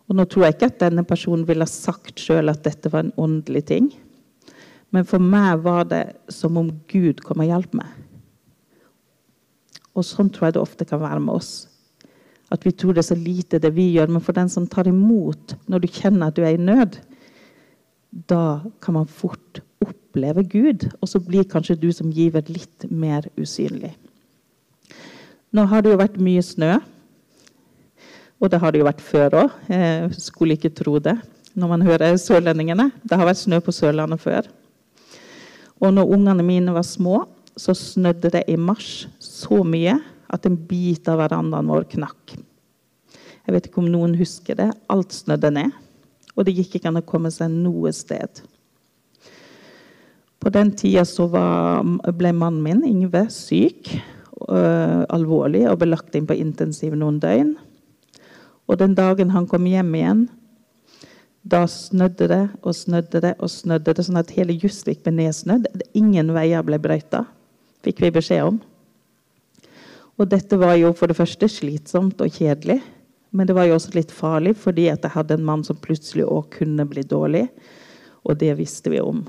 Og 0.05 0.19
nå 0.19 0.27
tror 0.29 0.47
jeg 0.47 0.57
ikke 0.57 0.69
at 0.69 0.83
denne 0.83 1.05
personen 1.09 1.47
ville 1.49 1.67
sagt 1.69 2.21
sjøl 2.21 2.53
at 2.53 2.65
dette 2.67 2.93
var 2.93 3.07
en 3.07 3.15
åndelig 3.21 3.65
ting. 3.71 3.89
Men 4.93 5.09
for 5.09 5.23
meg 5.23 5.65
var 5.65 5.89
det 5.91 6.05
som 6.31 6.59
om 6.61 6.69
Gud 6.93 7.25
kom 7.25 7.41
og 7.43 7.49
hjalp 7.49 7.73
meg. 7.81 7.89
Og 9.95 10.05
sånn 10.07 10.29
tror 10.33 10.49
jeg 10.49 10.57
det 10.57 10.65
ofte 10.65 10.87
kan 10.89 11.01
være 11.03 11.23
med 11.25 11.39
oss. 11.39 11.53
At 12.53 12.65
vi 12.67 12.73
tror 12.77 12.95
det 12.95 13.05
er 13.05 13.11
så 13.13 13.19
lite, 13.19 13.61
det 13.61 13.73
vi 13.77 13.91
gjør. 13.95 14.13
Men 14.13 14.25
for 14.25 14.37
den 14.37 14.51
som 14.53 14.69
tar 14.71 14.89
imot 14.91 15.57
når 15.71 15.85
du 15.85 15.91
kjenner 15.91 16.29
at 16.29 16.37
du 16.37 16.45
er 16.45 16.57
i 16.57 16.61
nød, 16.61 16.99
da 18.31 18.63
kan 18.85 18.99
man 18.99 19.11
fort 19.11 19.63
oppleve 19.83 20.45
Gud. 20.47 20.89
Og 21.01 21.11
så 21.11 21.21
blir 21.23 21.49
kanskje 21.51 21.79
du 21.81 21.91
som 21.93 22.13
giver 22.15 22.45
litt 22.53 22.87
mer 22.91 23.27
usynlig. 23.41 23.95
Nå 25.55 25.65
har 25.71 25.83
det 25.83 25.95
jo 25.95 26.01
vært 26.01 26.19
mye 26.23 26.43
snø. 26.43 26.77
Og 28.43 28.51
det 28.51 28.59
har 28.61 28.75
det 28.75 28.83
jo 28.83 28.89
vært 28.89 29.03
før 29.05 29.39
òg. 29.45 29.59
Skulle 30.19 30.59
ikke 30.59 30.75
tro 30.75 30.99
det 31.03 31.17
når 31.55 31.71
man 31.71 31.85
hører 31.87 32.17
sørlendingene. 32.19 32.89
Det 33.07 33.17
har 33.19 33.29
vært 33.29 33.45
snø 33.45 33.61
på 33.63 33.73
Sørlandet 33.75 34.21
før. 34.21 34.49
Og 35.79 35.93
når 35.95 36.11
ungene 36.17 36.43
mine 36.47 36.75
var 36.75 36.87
små, 36.87 37.23
så 37.57 37.75
snødde 37.79 38.33
det 38.35 38.43
i 38.51 38.57
mars 38.59 39.07
så 39.23 39.63
mye 39.63 40.01
at 40.35 40.49
en 40.49 40.59
bit 40.69 41.09
av 41.11 41.21
verandaen 41.23 41.71
vår 41.71 41.87
knakk. 41.95 42.35
Jeg 43.45 43.55
vet 43.55 43.69
ikke 43.69 43.83
om 43.83 43.91
noen 43.93 44.17
husker 44.19 44.59
det. 44.59 44.71
Alt 44.93 45.15
snødde 45.15 45.53
ned. 45.55 45.73
Og 46.35 46.47
det 46.47 46.57
gikk 46.57 46.79
ikke 46.79 46.91
an 46.91 46.99
å 46.99 47.07
komme 47.07 47.31
seg 47.31 47.53
noe 47.53 47.93
sted. 47.95 48.43
På 50.43 50.51
den 50.53 50.73
tida 50.77 51.05
ble 51.05 52.33
mannen 52.37 52.63
min, 52.65 52.83
Ingve, 52.89 53.29
syk. 53.33 53.93
Øh, 54.45 55.05
alvorlig 55.15 55.63
og 55.71 55.79
ble 55.81 55.93
lagt 55.93 56.17
inn 56.19 56.27
på 56.29 56.37
intensiv 56.37 56.97
noen 56.99 57.21
døgn. 57.23 57.55
Og 58.69 58.81
den 58.81 58.97
dagen 58.97 59.31
han 59.31 59.47
kom 59.49 59.65
hjem 59.69 59.95
igjen, 59.95 60.25
da 61.45 61.67
snødde 61.69 62.29
det 62.29 62.43
og 62.65 62.75
snødde 62.77 63.21
det 63.21 63.33
og 63.39 63.53
snødde 63.53 63.95
det, 63.95 64.05
sånn 64.07 64.21
at 64.21 64.33
hele 64.33 64.57
Justvik 64.57 65.03
ble 65.05 65.13
nedsnødd. 65.19 65.69
Ingen 65.97 66.33
veier 66.37 66.65
ble 66.65 66.81
brøyta, 66.81 67.27
fikk 67.85 68.01
vi 68.05 68.13
beskjed 68.17 68.49
om. 68.49 68.61
Og 70.19 70.29
dette 70.31 70.59
var 70.61 70.77
jo 70.79 70.93
for 70.95 71.11
det 71.11 71.19
første 71.19 71.49
slitsomt 71.51 72.21
og 72.23 72.37
kjedelig. 72.37 72.79
Men 73.35 73.49
det 73.49 73.57
var 73.57 73.67
jo 73.67 73.75
også 73.75 73.97
litt 73.97 74.13
farlig, 74.15 74.55
fordi 74.63 74.87
jeg 74.87 75.11
hadde 75.11 75.35
en 75.35 75.47
mann 75.47 75.65
som 75.67 75.79
plutselig 75.83 76.27
òg 76.29 76.53
kunne 76.55 76.87
bli 76.87 77.03
dårlig. 77.03 77.49
Og 78.23 78.39
det 78.39 78.53
visste 78.61 78.93
vi 78.93 79.01
om. 79.03 79.25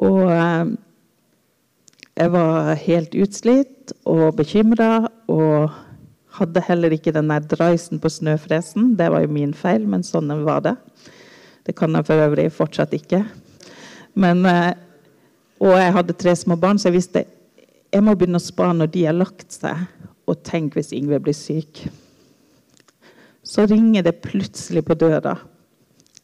Og 0.00 0.30
eh, 0.30 0.70
jeg 2.20 2.32
var 2.32 2.74
helt 2.84 3.16
utslitt 3.18 3.94
og 4.08 4.36
bekymra 4.38 5.08
og 5.30 5.74
hadde 6.38 6.62
heller 6.68 6.94
ikke 6.94 7.12
den 7.16 7.32
der 7.32 7.42
dreisen 7.50 8.00
på 8.00 8.12
snøfresen. 8.12 8.94
Det 8.96 9.10
var 9.10 9.24
jo 9.24 9.34
min 9.34 9.52
feil, 9.56 9.82
men 9.90 10.06
sånn 10.06 10.30
var 10.46 10.62
det. 10.64 10.76
Det 11.66 11.74
kan 11.76 11.98
jeg 11.98 12.06
for 12.06 12.22
øvrig 12.28 12.46
fortsatt 12.54 12.94
ikke. 12.96 13.24
Men, 14.14 14.46
eh, 14.46 14.72
og 15.60 15.74
jeg 15.76 15.92
hadde 15.98 16.16
tre 16.16 16.36
små 16.38 16.56
barn, 16.56 16.78
så 16.78 16.88
jeg 16.88 17.00
visste 17.00 17.26
jeg 17.90 18.04
må 18.06 18.14
begynne 18.14 18.38
å 18.38 18.42
spare 18.42 18.76
når 18.76 18.92
de 18.94 19.06
har 19.08 19.16
lagt 19.16 19.50
seg. 19.54 19.86
Og 20.30 20.42
tenk 20.46 20.76
hvis 20.78 20.92
Ingve 20.94 21.18
blir 21.22 21.34
syk. 21.34 21.82
Så 23.42 23.64
ringer 23.66 24.04
det 24.06 24.20
plutselig 24.22 24.84
på 24.86 24.94
døra. 24.98 25.34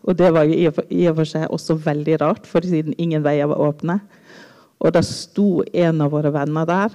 Og 0.07 0.15
det 0.15 0.29
var 0.35 0.47
jo 0.47 0.55
i 0.55 1.07
og 1.11 1.17
for 1.19 1.27
seg 1.27 1.51
også 1.51 1.75
veldig 1.83 2.21
rart, 2.23 2.47
for 2.47 2.63
siden 2.63 2.95
ingen 3.03 3.25
veier 3.25 3.51
var 3.51 3.65
åpne. 3.65 3.99
Og 4.79 4.95
da 4.95 5.03
sto 5.03 5.65
en 5.75 6.05
av 6.05 6.13
våre 6.15 6.31
venner 6.35 6.69
der. 6.69 6.95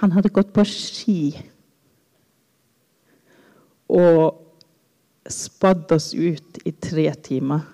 Han 0.00 0.14
hadde 0.16 0.32
gått 0.32 0.54
på 0.56 0.64
ski 0.68 1.20
og 3.86 4.42
spadd 5.30 5.92
oss 5.94 6.12
ut 6.14 6.60
i 6.66 6.72
tre 6.72 7.06
timer. 7.22 7.64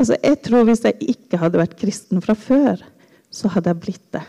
Altså, 0.00 0.16
jeg 0.22 0.40
tror 0.46 0.64
Hvis 0.64 0.84
jeg 0.84 1.12
ikke 1.12 1.38
hadde 1.40 1.60
vært 1.60 1.76
kristen 1.80 2.22
fra 2.24 2.34
før, 2.34 2.80
så 3.30 3.50
hadde 3.54 3.72
jeg 3.72 3.82
blitt 3.84 4.06
det. 4.14 4.24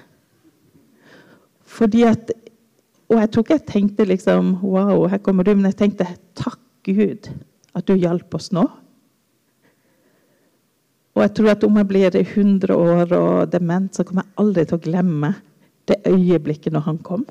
Fordi 1.65 2.03
at, 2.07 2.31
Og 3.11 3.19
jeg 3.19 3.31
tror 3.31 3.43
ikke 3.43 3.55
jeg 3.57 3.67
tenkte 3.67 4.05
liksom 4.07 4.53
Wow, 4.63 5.07
her 5.11 5.19
kommer 5.19 5.43
du. 5.43 5.53
Men 5.55 5.67
jeg 5.71 5.79
tenkte 5.81 6.07
takk 6.35 6.59
Gud 6.85 7.27
at 7.75 7.87
du 7.87 7.93
hjalp 7.95 8.33
oss 8.35 8.51
nå. 8.55 8.63
Og 11.11 11.21
jeg 11.25 11.33
tror 11.35 11.51
at 11.51 11.63
om 11.67 11.77
jeg 11.77 11.87
blir 11.89 12.15
100 12.15 12.71
år 12.71 13.13
og 13.17 13.51
dement, 13.51 13.91
så 13.93 14.03
kommer 14.07 14.23
jeg 14.23 14.39
aldri 14.43 14.65
til 14.65 14.79
å 14.79 14.83
glemme 14.85 15.33
det 15.89 15.99
øyeblikket 16.07 16.71
når 16.71 16.85
han 16.87 16.99
kom. 17.03 17.25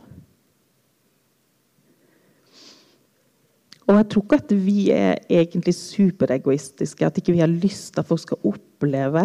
Og 3.88 3.96
jeg 3.96 4.08
tror 4.12 4.26
ikke 4.26 4.38
at 4.38 4.52
vi 4.54 4.90
er 4.94 5.16
egentlig 5.32 5.74
superegoistiske. 5.74 7.06
At 7.06 7.16
ikke 7.18 7.34
vi 7.34 7.42
har 7.42 7.50
lyst 7.50 7.94
til 7.94 8.04
at 8.04 8.06
folk 8.06 8.22
skal 8.22 8.44
oppleve 8.46 9.24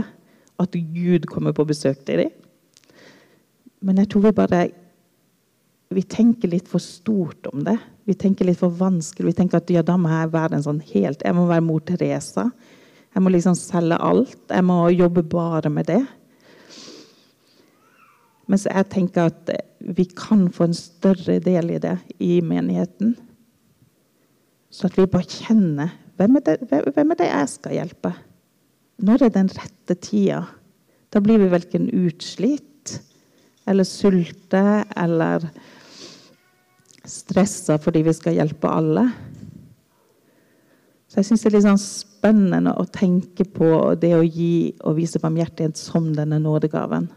at 0.62 0.75
Gud 0.95 1.27
kommer 1.31 1.55
på 1.55 1.65
besøk 1.67 2.03
til 2.07 2.24
dem. 2.24 2.33
Men 3.85 4.01
jeg 4.01 4.09
tror 4.12 4.27
vi 4.27 4.35
bare 4.35 4.63
vi 5.95 6.01
tenker 6.01 6.50
litt 6.50 6.67
for 6.67 6.81
stort 6.81 7.45
om 7.51 7.62
det. 7.63 7.77
Vi 8.09 8.15
tenker 8.17 8.47
litt 8.47 8.59
for 8.59 8.74
vanskelig. 8.74 9.29
Vi 9.29 9.38
tenker 9.38 9.62
at 9.62 9.69
ja, 9.71 9.83
da 9.85 9.95
må 10.01 10.09
jeg 10.12 10.33
være 10.33 10.57
en 10.57 10.65
sånn 10.65 10.81
helt 10.91 11.21
Jeg 11.24 11.38
må 11.38 11.45
være 11.47 11.63
mor 11.63 11.83
Teresa. 11.85 12.50
Jeg 13.15 13.24
må 13.24 13.31
liksom 13.31 13.55
selge 13.55 14.00
alt. 14.01 14.39
Jeg 14.50 14.65
må 14.65 14.79
jobbe 14.91 15.24
bare 15.29 15.71
med 15.71 15.88
det. 15.91 16.01
Mens 18.51 18.65
jeg 18.67 18.89
tenker 18.91 19.29
at 19.31 19.53
vi 19.79 20.07
kan 20.09 20.47
få 20.53 20.67
en 20.67 20.77
større 20.77 21.38
del 21.41 21.75
i 21.77 21.79
det 21.81 21.95
i 22.21 22.39
menigheten. 22.45 23.15
Så 24.74 24.89
at 24.89 24.97
vi 25.00 25.07
bare 25.09 25.29
kjenner 25.29 25.93
hvem 26.15 26.38
er, 26.39 26.45
det, 26.45 26.81
hvem 26.95 27.12
er 27.12 27.19
det 27.19 27.27
jeg 27.27 27.51
skal 27.51 27.75
hjelpe? 27.75 28.12
Når 29.03 29.25
er 29.25 29.33
den 29.35 29.49
rette 29.51 29.97
tida? 29.99 30.45
Da 31.11 31.19
blir 31.23 31.39
vi 31.41 31.51
verken 31.51 31.89
utslitt 31.91 32.99
eller 33.67 33.87
sulte 33.87 34.85
eller 34.95 35.49
stressa 37.05 37.77
fordi 37.81 38.03
vi 38.05 38.13
skal 38.15 38.37
hjelpe 38.37 38.69
alle. 38.71 39.05
Så 41.09 41.19
jeg 41.19 41.29
syns 41.29 41.43
det 41.43 41.49
er 41.49 41.55
litt 41.57 41.67
sånn 41.67 41.81
spennende 41.81 42.73
å 42.75 42.87
tenke 42.91 43.45
på 43.47 43.69
det 43.99 44.13
å 44.17 44.23
gi 44.23 44.75
og 44.83 44.97
vise 44.97 45.21
barmhjertighet 45.23 45.79
som 45.79 46.09
denne 46.15 46.39
nådegaven. 46.43 47.09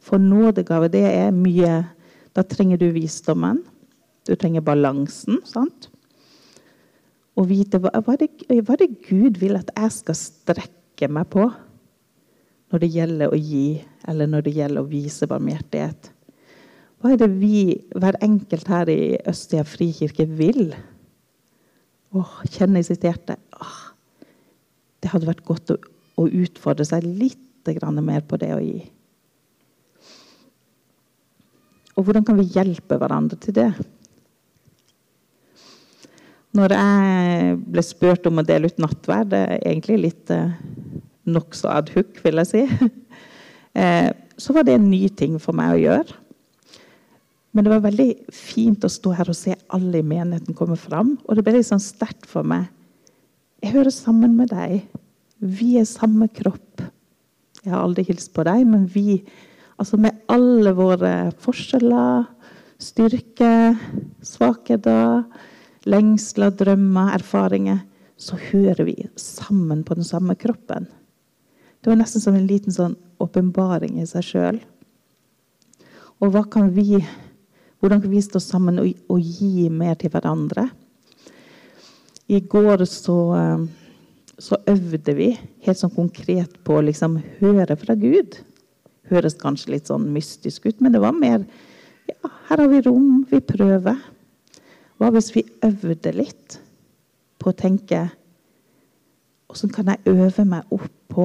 For 0.00 0.22
nådegave, 0.22 0.90
det 0.92 1.06
er 1.08 1.32
mye 1.34 1.80
Da 2.30 2.44
trenger 2.46 2.78
du 2.78 2.92
visdommen. 2.94 3.56
Du 4.22 4.36
trenger 4.38 4.62
balansen. 4.62 5.40
sant? 5.42 5.88
Å 7.34 7.42
vite 7.42 7.80
hva, 7.82 7.90
hva, 8.06 8.14
det, 8.14 8.28
hva 8.46 8.76
det 8.78 8.86
Gud 9.08 9.40
vil 9.42 9.58
at 9.58 9.72
jeg 9.74 9.90
skal 9.96 10.14
strekke 10.14 10.79
meg 11.08 11.30
på 11.32 11.46
når 12.70 12.82
det 12.82 12.90
gjelder 12.94 13.32
å 13.32 13.38
gi, 13.38 13.80
eller 14.08 14.28
når 14.30 14.44
det 14.46 14.54
gjelder 14.54 14.84
å 14.84 14.90
vise 14.90 15.26
barmhjertighet. 15.30 16.10
Hva 17.00 17.14
er 17.14 17.20
det 17.22 17.30
vi, 17.40 17.80
hver 17.96 18.18
enkelt 18.22 18.68
her 18.70 18.90
i 18.92 19.16
Østia 19.30 19.64
frikirke, 19.66 20.26
vil? 20.28 20.74
Åh, 22.12 22.34
kjenne 22.52 22.82
i 22.82 22.86
sitt 22.86 23.06
hjerte 23.06 23.38
åh, 23.54 23.78
Det 25.00 25.12
hadde 25.12 25.30
vært 25.30 25.46
godt 25.46 25.72
å, 25.72 25.76
å 26.20 26.26
utfordre 26.28 26.84
seg 26.84 27.06
litt 27.06 27.46
mer 28.00 28.22
på 28.24 28.38
det 28.40 28.48
å 28.54 28.60
gi. 28.60 28.80
Og 31.94 32.06
hvordan 32.06 32.24
kan 32.24 32.38
vi 32.38 32.48
hjelpe 32.48 32.96
hverandre 32.96 33.36
til 33.38 33.54
det? 33.54 33.68
Når 36.56 36.74
jeg 36.74 37.58
ble 37.68 37.84
spurt 37.84 38.26
om 38.26 38.40
å 38.40 38.46
dele 38.48 38.70
ut 38.72 38.80
nattverd, 38.80 39.30
det 39.30 39.40
er 39.44 39.60
egentlig 39.60 39.98
litt 40.06 40.32
eh, 41.26 41.70
ad 41.70 41.92
hoc, 41.94 42.20
vil 42.24 42.40
jeg 42.42 42.50
si, 42.50 42.62
eh, 43.80 44.10
så 44.40 44.56
var 44.56 44.66
det 44.66 44.78
en 44.78 44.90
ny 44.90 45.08
ting 45.08 45.38
for 45.42 45.56
meg 45.56 45.74
å 45.74 45.82
gjøre. 45.82 46.18
Men 47.50 47.66
det 47.66 47.72
var 47.72 47.82
veldig 47.88 48.10
fint 48.32 48.84
å 48.86 48.92
stå 48.92 49.12
her 49.18 49.30
og 49.32 49.36
se 49.36 49.56
alle 49.74 50.00
i 50.00 50.06
menigheten 50.06 50.54
komme 50.54 50.78
fram. 50.78 51.16
Og 51.26 51.34
det 51.34 51.42
ble 51.44 51.56
litt 51.56 51.66
sånn 51.66 51.82
sterkt 51.82 52.28
for 52.30 52.46
meg. 52.46 52.68
Jeg 53.60 53.74
hører 53.74 53.92
sammen 53.92 54.36
med 54.38 54.52
deg. 54.54 54.84
Vi 55.42 55.74
er 55.80 55.88
samme 55.88 56.30
kropp. 56.30 56.84
Jeg 57.64 57.74
har 57.74 57.82
aldri 57.82 58.06
hilst 58.06 58.30
på 58.36 58.46
deg, 58.46 58.62
men 58.70 58.86
vi 58.88 59.20
Altså 59.80 59.96
med 59.96 60.18
alle 60.28 60.74
våre 60.76 61.10
forskjeller, 61.40 62.26
styrke, 62.76 63.72
svakheter, 64.20 65.22
lengsler, 65.88 66.52
drømmer, 66.52 67.14
erfaringer, 67.16 67.78
så 68.20 68.36
hører 68.50 68.84
vi 68.84 68.96
sammen 69.16 69.80
på 69.88 69.96
den 69.96 70.04
samme 70.04 70.36
kroppen. 70.36 70.84
Det 71.80 71.88
var 71.88 71.96
nesten 71.96 72.20
som 72.20 72.36
en 72.36 72.46
liten 72.48 72.74
sånn 72.74 72.94
åpenbaring 73.20 74.00
i 74.00 74.06
seg 74.08 74.26
sjøl. 74.26 74.58
Og 76.20 76.36
kan 76.52 76.68
vi, 76.76 76.98
hvordan 77.80 78.02
kan 78.02 78.12
vi 78.12 78.20
stå 78.20 78.42
sammen 78.44 78.82
og, 78.82 78.90
og, 79.08 79.20
gi 79.24 79.70
mer 79.72 79.96
til 79.96 80.12
hverandre? 80.12 80.66
I 82.28 82.42
går 82.44 82.84
så, 82.84 83.16
eh, 83.38 83.64
så 84.36 84.60
øvde 84.68 85.14
vi 85.16 85.30
helt 85.64 85.80
sånn 85.80 85.94
konkret 85.94 86.58
på 86.64 86.76
å 86.76 86.84
liksom 86.84 87.16
høre 87.40 87.78
fra 87.80 87.96
Gud. 87.96 88.36
Høres 89.08 89.40
kanskje 89.40 89.78
litt 89.78 89.88
sånn 89.88 90.10
mystisk 90.12 90.68
ut, 90.68 90.84
men 90.84 90.92
det 90.92 91.00
var 91.00 91.16
mer 91.16 91.46
ja, 92.10 92.28
her 92.50 92.60
har 92.60 92.68
vi 92.68 92.82
rom, 92.84 93.24
vi 93.30 93.40
prøver. 93.40 93.96
Hva 95.00 95.08
hvis 95.14 95.32
vi 95.32 95.48
øvde 95.64 96.12
litt 96.12 96.60
på 97.40 97.50
å 97.50 97.56
tenke 97.56 98.10
Åssen 99.50 99.72
kan 99.74 99.88
jeg 99.90 100.12
øve 100.12 100.44
meg 100.46 100.68
opp 100.70 100.92
på, 101.10 101.24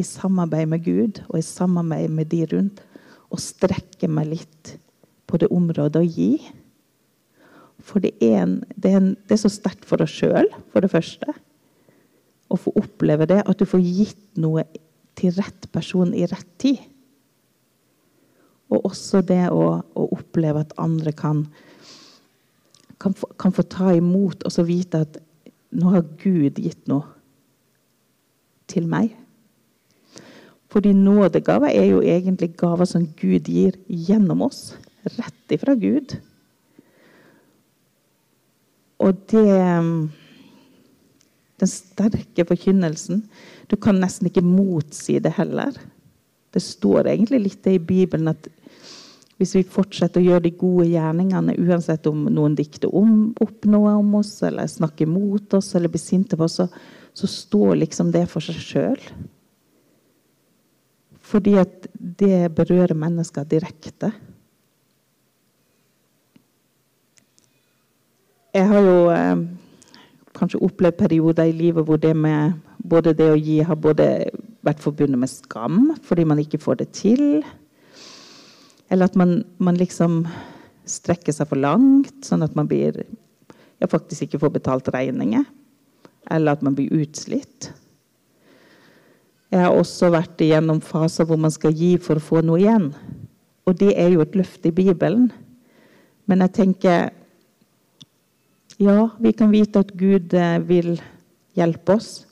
i 0.00 0.04
samarbeid 0.06 0.70
med 0.72 0.84
Gud 0.86 1.20
og 1.28 1.38
i 1.38 1.44
samarbeid 1.44 2.12
med 2.12 2.30
de 2.32 2.44
rundt, 2.52 2.82
å 3.32 3.38
strekke 3.40 4.08
meg 4.12 4.28
litt 4.34 4.74
på 5.28 5.38
det 5.40 5.48
området 5.52 6.00
å 6.00 6.06
gi? 6.06 6.32
For 7.82 8.02
det 8.04 8.12
er, 8.22 8.42
en, 8.44 8.54
det 8.76 8.92
er, 8.92 8.98
en, 9.00 9.10
det 9.26 9.36
er 9.36 9.42
så 9.42 9.50
sterkt 9.52 9.86
for 9.88 10.02
oss 10.04 10.12
sjøl, 10.14 10.48
for 10.72 10.84
det 10.84 10.92
første. 10.92 11.34
Å 12.52 12.58
få 12.60 12.74
oppleve 12.78 13.26
det, 13.30 13.40
at 13.48 13.58
du 13.58 13.66
får 13.68 13.82
gitt 13.82 14.26
noe 14.40 14.64
til 15.18 15.34
rett 15.38 15.68
person 15.74 16.12
i 16.14 16.26
rett 16.28 16.50
tid. 16.62 16.80
Og 18.72 18.86
også 18.88 19.20
det 19.26 19.44
å, 19.52 19.64
å 19.82 20.04
oppleve 20.14 20.62
at 20.64 20.76
andre 20.80 21.12
kan, 21.16 21.44
kan, 23.02 23.16
få, 23.16 23.28
kan 23.40 23.52
få 23.56 23.64
ta 23.68 23.92
imot 23.96 24.46
og 24.46 24.54
så 24.54 24.64
vite 24.68 25.02
at 25.04 25.18
nå 25.72 25.92
har 25.92 26.06
Gud 26.20 26.60
gitt 26.60 26.86
noe 26.88 27.08
til 28.72 28.88
meg. 28.88 29.12
Fordi 30.72 30.94
nådegaver 30.96 31.68
er 31.68 31.90
jo 31.90 32.00
egentlig 32.00 32.54
gaver 32.56 32.88
som 32.88 33.04
Gud 33.20 33.48
gir 33.52 33.76
gjennom 33.86 34.46
oss. 34.48 34.72
Rett 35.04 35.52
ifra 35.52 35.74
Gud. 35.76 36.16
Og 39.02 39.18
det 39.32 39.46
Den 41.62 41.70
sterke 41.70 42.44
forkynnelsen 42.46 43.22
Du 43.70 43.76
kan 43.76 44.00
nesten 44.00 44.26
ikke 44.26 44.42
motsi 44.42 45.18
det 45.22 45.34
heller. 45.36 45.76
Det 46.52 46.62
står 46.62 47.06
egentlig 47.06 47.40
litt 47.40 47.66
i 47.66 47.78
Bibelen 47.78 48.28
at 48.28 48.48
hvis 49.38 49.54
vi 49.56 49.62
fortsetter 49.66 50.20
å 50.20 50.24
gjøre 50.24 50.44
de 50.44 50.50
gode 50.54 50.84
gjerningene, 50.86 51.56
uansett 51.58 52.06
om 52.06 52.26
noen 52.30 52.54
dikter 52.54 52.92
om, 52.94 53.32
opp 53.42 53.64
noe 53.66 53.94
om 53.98 54.12
oss, 54.20 54.36
eller 54.46 54.68
snakker 54.70 55.08
mot 55.10 55.56
oss, 55.58 55.72
eller 55.74 55.90
blir 55.90 56.02
sinte 56.02 56.38
på 56.38 56.46
oss, 56.46 56.60
så, 56.60 56.68
så 57.16 57.30
står 57.30 57.80
liksom 57.80 58.12
det 58.14 58.26
for 58.30 58.44
seg 58.44 58.60
sjøl. 58.62 59.00
Fordi 61.32 61.56
at 61.60 61.88
det 62.20 62.52
berører 62.54 62.94
mennesker 62.98 63.48
direkte. 63.48 64.12
Jeg 68.52 68.68
har 68.68 68.84
jo 68.84 68.96
eh, 69.14 69.46
kanskje 70.36 70.60
opplevd 70.60 70.98
perioder 71.00 71.48
i 71.48 71.56
livet 71.56 71.88
hvor 71.88 71.96
det 71.96 72.12
med 72.16 72.60
både 72.84 73.14
det 73.16 73.30
å 73.32 73.40
gi 73.40 73.62
har 73.64 73.78
både 73.80 74.06
vært 74.62 74.82
forbundet 74.82 75.18
med 75.18 75.30
skam 75.30 75.94
fordi 76.04 76.26
man 76.28 76.40
ikke 76.42 76.60
får 76.60 76.82
det 76.82 76.88
til 76.98 77.40
eller 78.92 79.08
at 79.08 79.16
man, 79.16 79.38
man, 79.56 79.78
liksom 79.80 80.26
strekker 80.84 81.32
seg 81.32 81.48
for 81.48 81.56
langt, 81.56 82.12
sånn 82.26 82.44
at 82.44 82.52
man 82.58 82.68
blir 82.68 82.98
ja, 83.80 83.88
faktisk 83.88 84.26
ikke 84.26 84.42
får 84.42 84.52
betalt 84.58 84.90
regninger. 84.92 85.46
Eller 86.30 86.58
at 86.58 86.64
man 86.66 86.76
blir 86.76 86.92
utslitt. 87.00 87.70
Jeg 89.52 89.60
har 89.60 89.74
også 89.76 90.08
vært 90.14 90.40
igjennom 90.40 90.78
faser 90.80 91.26
hvor 91.28 91.36
man 91.36 91.52
skal 91.52 91.74
gi 91.76 91.98
for 92.00 92.16
å 92.16 92.24
få 92.24 92.40
noe 92.40 92.56
igjen. 92.62 92.86
Og 93.68 93.76
det 93.76 93.90
er 94.00 94.14
jo 94.14 94.22
et 94.24 94.36
løfte 94.38 94.70
i 94.70 94.74
Bibelen. 94.74 95.26
Men 96.24 96.44
jeg 96.46 96.56
tenker 96.56 97.10
Ja, 98.80 99.10
vi 99.20 99.34
kan 99.36 99.52
vite 99.52 99.82
at 99.84 99.92
Gud 99.94 100.32
eh, 100.34 100.56
vil 100.64 100.96
hjelpe 101.54 101.98
oss. 101.98 102.24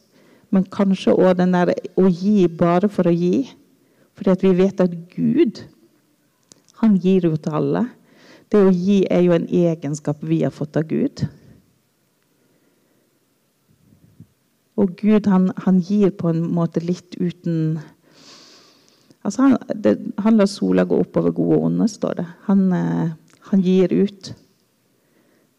Men 0.51 0.65
kanskje 0.65 1.13
òg 1.13 1.37
den 1.39 1.53
der 1.55 1.75
å 2.01 2.09
gi 2.09 2.49
bare 2.49 2.89
for 2.91 3.07
å 3.07 3.13
gi. 3.13 3.45
Fordi 4.17 4.33
at 4.33 4.47
vi 4.47 4.55
vet 4.57 4.81
at 4.83 4.97
Gud 5.13 5.61
han 6.81 6.97
gir 6.97 7.29
jo 7.29 7.37
til 7.37 7.59
alle. 7.61 7.85
Det 8.51 8.65
å 8.65 8.73
gi 8.73 9.03
er 9.13 9.27
jo 9.29 9.37
en 9.37 9.47
egenskap 9.47 10.25
vi 10.25 10.41
har 10.43 10.57
fått 10.57 10.81
av 10.81 10.89
Gud. 10.89 11.27
Og 14.81 14.95
Gud 15.01 15.29
han, 15.29 15.51
han 15.65 15.81
gir 15.85 16.13
på 16.17 16.31
en 16.33 16.45
måte 16.55 16.83
litt 16.85 17.19
uten 17.21 17.81
altså 19.27 19.45
han, 19.45 19.57
det, 19.77 19.97
han 20.25 20.39
lar 20.39 20.49
sola 20.49 20.87
gå 20.89 21.01
oppover 21.03 21.35
gode 21.37 21.59
og 21.59 21.67
onde, 21.69 21.89
står 21.91 22.21
det. 22.23 22.27
Han, 22.49 22.63
eh, 22.73 23.11
han 23.51 23.65
gir 23.65 23.93
ut. 23.93 24.33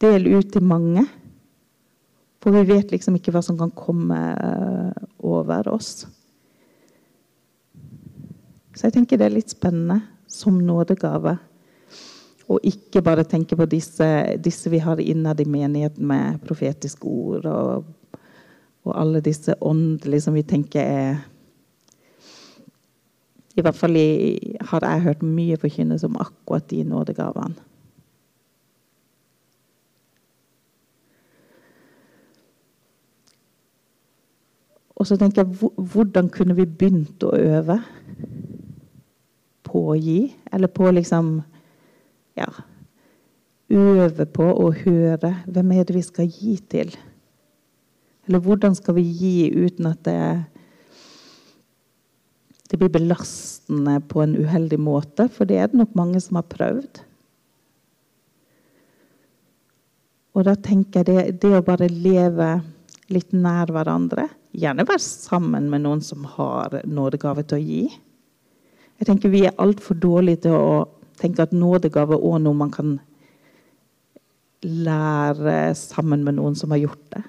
Del 0.02 0.26
ut 0.32 0.50
til 0.54 0.66
mange. 0.66 1.06
For 2.42 2.56
vi 2.56 2.66
vet 2.72 2.90
liksom 2.94 3.20
ikke 3.20 3.36
hva 3.36 3.44
som 3.46 3.60
kan 3.60 3.74
komme 3.78 4.18
eh, 4.34 5.06
over 5.22 5.70
oss. 5.70 6.08
Så 8.74 8.88
jeg 8.88 8.96
tenker 8.96 9.20
det 9.20 9.28
er 9.28 9.36
litt 9.36 9.54
spennende 9.54 10.00
som 10.32 10.58
nådegave. 10.58 11.36
Og 12.52 12.66
ikke 12.68 13.04
bare 13.06 13.28
tenke 13.30 13.56
på 13.56 13.68
disse, 13.70 14.08
disse 14.42 14.72
vi 14.74 14.82
har 14.82 15.00
innad 15.00 15.40
i 15.40 15.48
menigheten 15.48 16.08
med 16.08 16.42
profetiske 16.48 17.06
ord 17.08 17.46
og, 17.46 17.92
og 18.86 18.96
alle 18.98 19.22
disse 19.22 19.56
åndelige 19.62 20.26
som 20.26 20.38
vi 20.38 20.46
tenker 20.48 20.82
er 20.82 21.20
I 23.56 23.62
hvert 23.62 23.76
fall 23.76 23.98
har 24.72 24.86
jeg 24.88 25.04
hørt 25.04 25.26
mye 25.28 25.58
forkynnes 25.60 26.06
om 26.08 26.16
akkurat 26.16 26.70
de 26.72 26.86
nådegavene. 26.88 27.68
Og 34.96 35.08
så 35.10 35.18
tenker 35.18 35.44
jeg, 35.44 35.70
hvordan 35.76 36.30
kunne 36.30 36.56
vi 36.56 36.66
begynt 36.66 37.24
å 37.26 37.34
øve? 37.36 37.82
på 39.72 39.86
å 39.94 39.96
gi, 39.96 40.26
eller 40.52 40.72
på 40.72 40.90
liksom 40.92 41.38
ja, 42.40 42.50
øve 43.72 44.28
på 44.28 44.48
å 44.52 44.68
høre 44.84 45.36
hvem 45.48 45.74
er 45.76 45.88
det 45.88 45.96
vi 45.96 46.04
skal 46.06 46.28
gi 46.28 46.58
til? 46.72 46.92
Eller 48.28 48.44
hvordan 48.44 48.76
skal 48.78 48.98
vi 49.00 49.06
gi 49.06 49.36
uten 49.54 49.88
at 49.90 50.04
det, 50.06 50.18
det 52.70 52.80
blir 52.80 52.92
belastende 52.94 53.98
på 54.12 54.22
en 54.24 54.36
uheldig 54.38 54.80
måte? 54.82 55.28
For 55.32 55.50
det 55.50 55.58
er 55.58 55.72
det 55.72 55.82
nok 55.82 55.96
mange 55.98 56.22
som 56.24 56.38
har 56.40 56.50
prøvd. 56.52 57.02
Og 60.38 60.46
da 60.48 60.56
tenker 60.56 61.02
jeg 61.02 61.10
det, 61.10 61.42
det 61.44 61.58
å 61.58 61.66
bare 61.66 61.90
leve 61.92 62.54
litt 63.12 63.34
nær 63.36 63.74
hverandre 63.74 64.30
Gjerne 64.52 64.84
være 64.84 65.00
sammen 65.00 65.70
med 65.72 65.86
noen 65.86 66.02
som 66.04 66.26
har 66.28 66.82
nådegave 66.84 67.46
til 67.48 67.56
å 67.56 67.64
gi. 67.64 67.84
Jeg 69.00 69.08
tenker 69.08 69.32
Vi 69.32 69.46
er 69.48 69.56
altfor 69.64 69.96
dårlige 69.96 70.44
til 70.46 70.58
å 70.58 70.74
tenke 71.22 71.46
at 71.46 71.56
nådegave 71.56 72.18
er 72.20 72.42
noe 72.44 72.58
man 72.58 72.74
kan 72.74 72.98
lære 74.62 75.72
sammen 75.78 76.26
med 76.28 76.36
noen 76.38 76.58
som 76.60 76.76
har 76.76 76.84
gjort 76.84 77.06
det. 77.16 77.24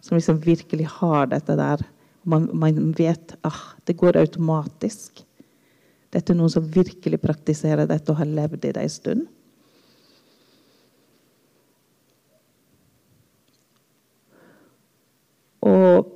Som 0.00 0.16
liksom 0.16 0.40
virkelig 0.44 0.86
har 0.98 1.28
dette 1.30 1.56
der. 1.56 1.82
Man, 2.22 2.48
man 2.52 2.94
vet 2.98 3.34
at 3.40 3.48
ah, 3.48 3.64
det 3.86 3.98
går 4.00 4.18
automatisk. 4.20 5.24
Dette 6.10 6.32
er 6.32 6.38
noen 6.38 6.52
som 6.52 6.66
virkelig 6.74 7.20
praktiserer 7.22 7.86
dette 7.88 8.12
og 8.12 8.18
har 8.18 8.28
levd 8.28 8.64
i 8.64 8.72
det 8.74 8.82
en 8.82 8.92
stund. 8.92 9.28
Og 15.60 16.08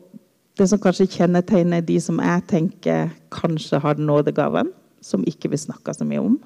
det 0.58 0.66
som 0.70 0.80
kanskje 0.80 1.10
kjennetegner 1.10 1.84
de 1.84 1.98
som 2.02 2.20
jeg 2.22 2.46
tenker 2.50 3.12
kanskje 3.34 3.80
har 3.82 4.00
nådegaven, 4.00 4.70
som 5.04 5.24
ikke 5.28 5.50
vi 5.52 5.60
snakker 5.60 5.96
så 5.96 6.06
mye 6.08 6.22
om. 6.22 6.38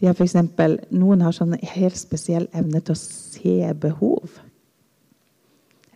De 0.00 0.08
har 0.08 0.16
for 0.16 0.24
eksempel, 0.24 0.78
noen 0.90 1.22
har 1.24 1.34
sånn 1.36 1.56
helt 1.74 1.98
spesiell 1.98 2.48
evne 2.56 2.80
til 2.80 2.96
å 2.96 3.00
se 3.00 3.72
behov. 3.82 4.38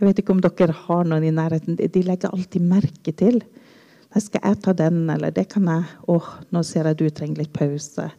Jeg 0.05 0.11
vet 0.11 0.19
ikke 0.21 0.35
om 0.35 0.41
dere 0.45 0.75
har 0.77 1.07
noen 1.09 1.25
i 1.25 1.33
nærheten. 1.33 1.79
De 1.81 2.01
legger 2.05 2.33
alltid 2.37 2.61
merke 2.61 3.13
til. 3.17 3.39
Nei, 4.13 4.21
skal 4.21 4.43
jeg 4.45 4.59
ta 4.61 4.75
den, 4.77 4.99
eller 5.09 5.33
det 5.33 5.47
kan 5.55 5.65
jeg 5.65 5.87
Åh, 6.13 6.27
nå 6.53 6.61
ser 6.69 6.91
jeg 6.91 6.99
du 7.01 7.07
trenger 7.09 7.41
litt 7.41 7.55
pause. 7.57 8.11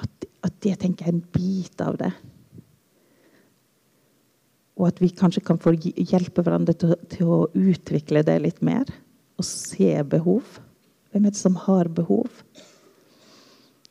At, 0.00 0.24
at 0.40 0.56
det 0.64 0.72
tenker 0.80 1.04
jeg 1.04 1.12
er 1.12 1.18
en 1.18 1.26
bit 1.36 1.84
av 1.84 1.98
det. 2.00 2.08
Og 4.80 4.88
at 4.88 5.04
vi 5.04 5.12
kanskje 5.12 5.44
kan 5.44 5.60
få 5.60 5.74
hjelpe 5.76 6.40
hverandre 6.40 6.72
til, 6.80 6.96
til, 7.12 7.28
å 7.28 7.44
utvikle 7.52 8.24
det 8.24 8.40
litt 8.46 8.64
mer. 8.64 8.88
Og 9.36 9.44
se 9.44 9.92
behov. 10.08 10.56
Hvem 11.12 11.28
er 11.28 11.36
det 11.36 11.42
som 11.44 11.60
har 11.66 11.92
behov? 11.92 12.40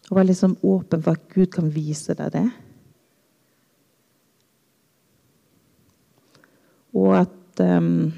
Og 0.10 0.18
være 0.18 0.32
liksom 0.34 0.58
åpen 0.66 1.06
for 1.06 1.14
at 1.14 1.30
Gud 1.38 1.54
kan 1.54 1.70
vise 1.70 2.18
deg 2.18 2.34
det. 2.34 2.48
Og 6.96 7.12
at 7.20 7.64
um, 7.66 8.14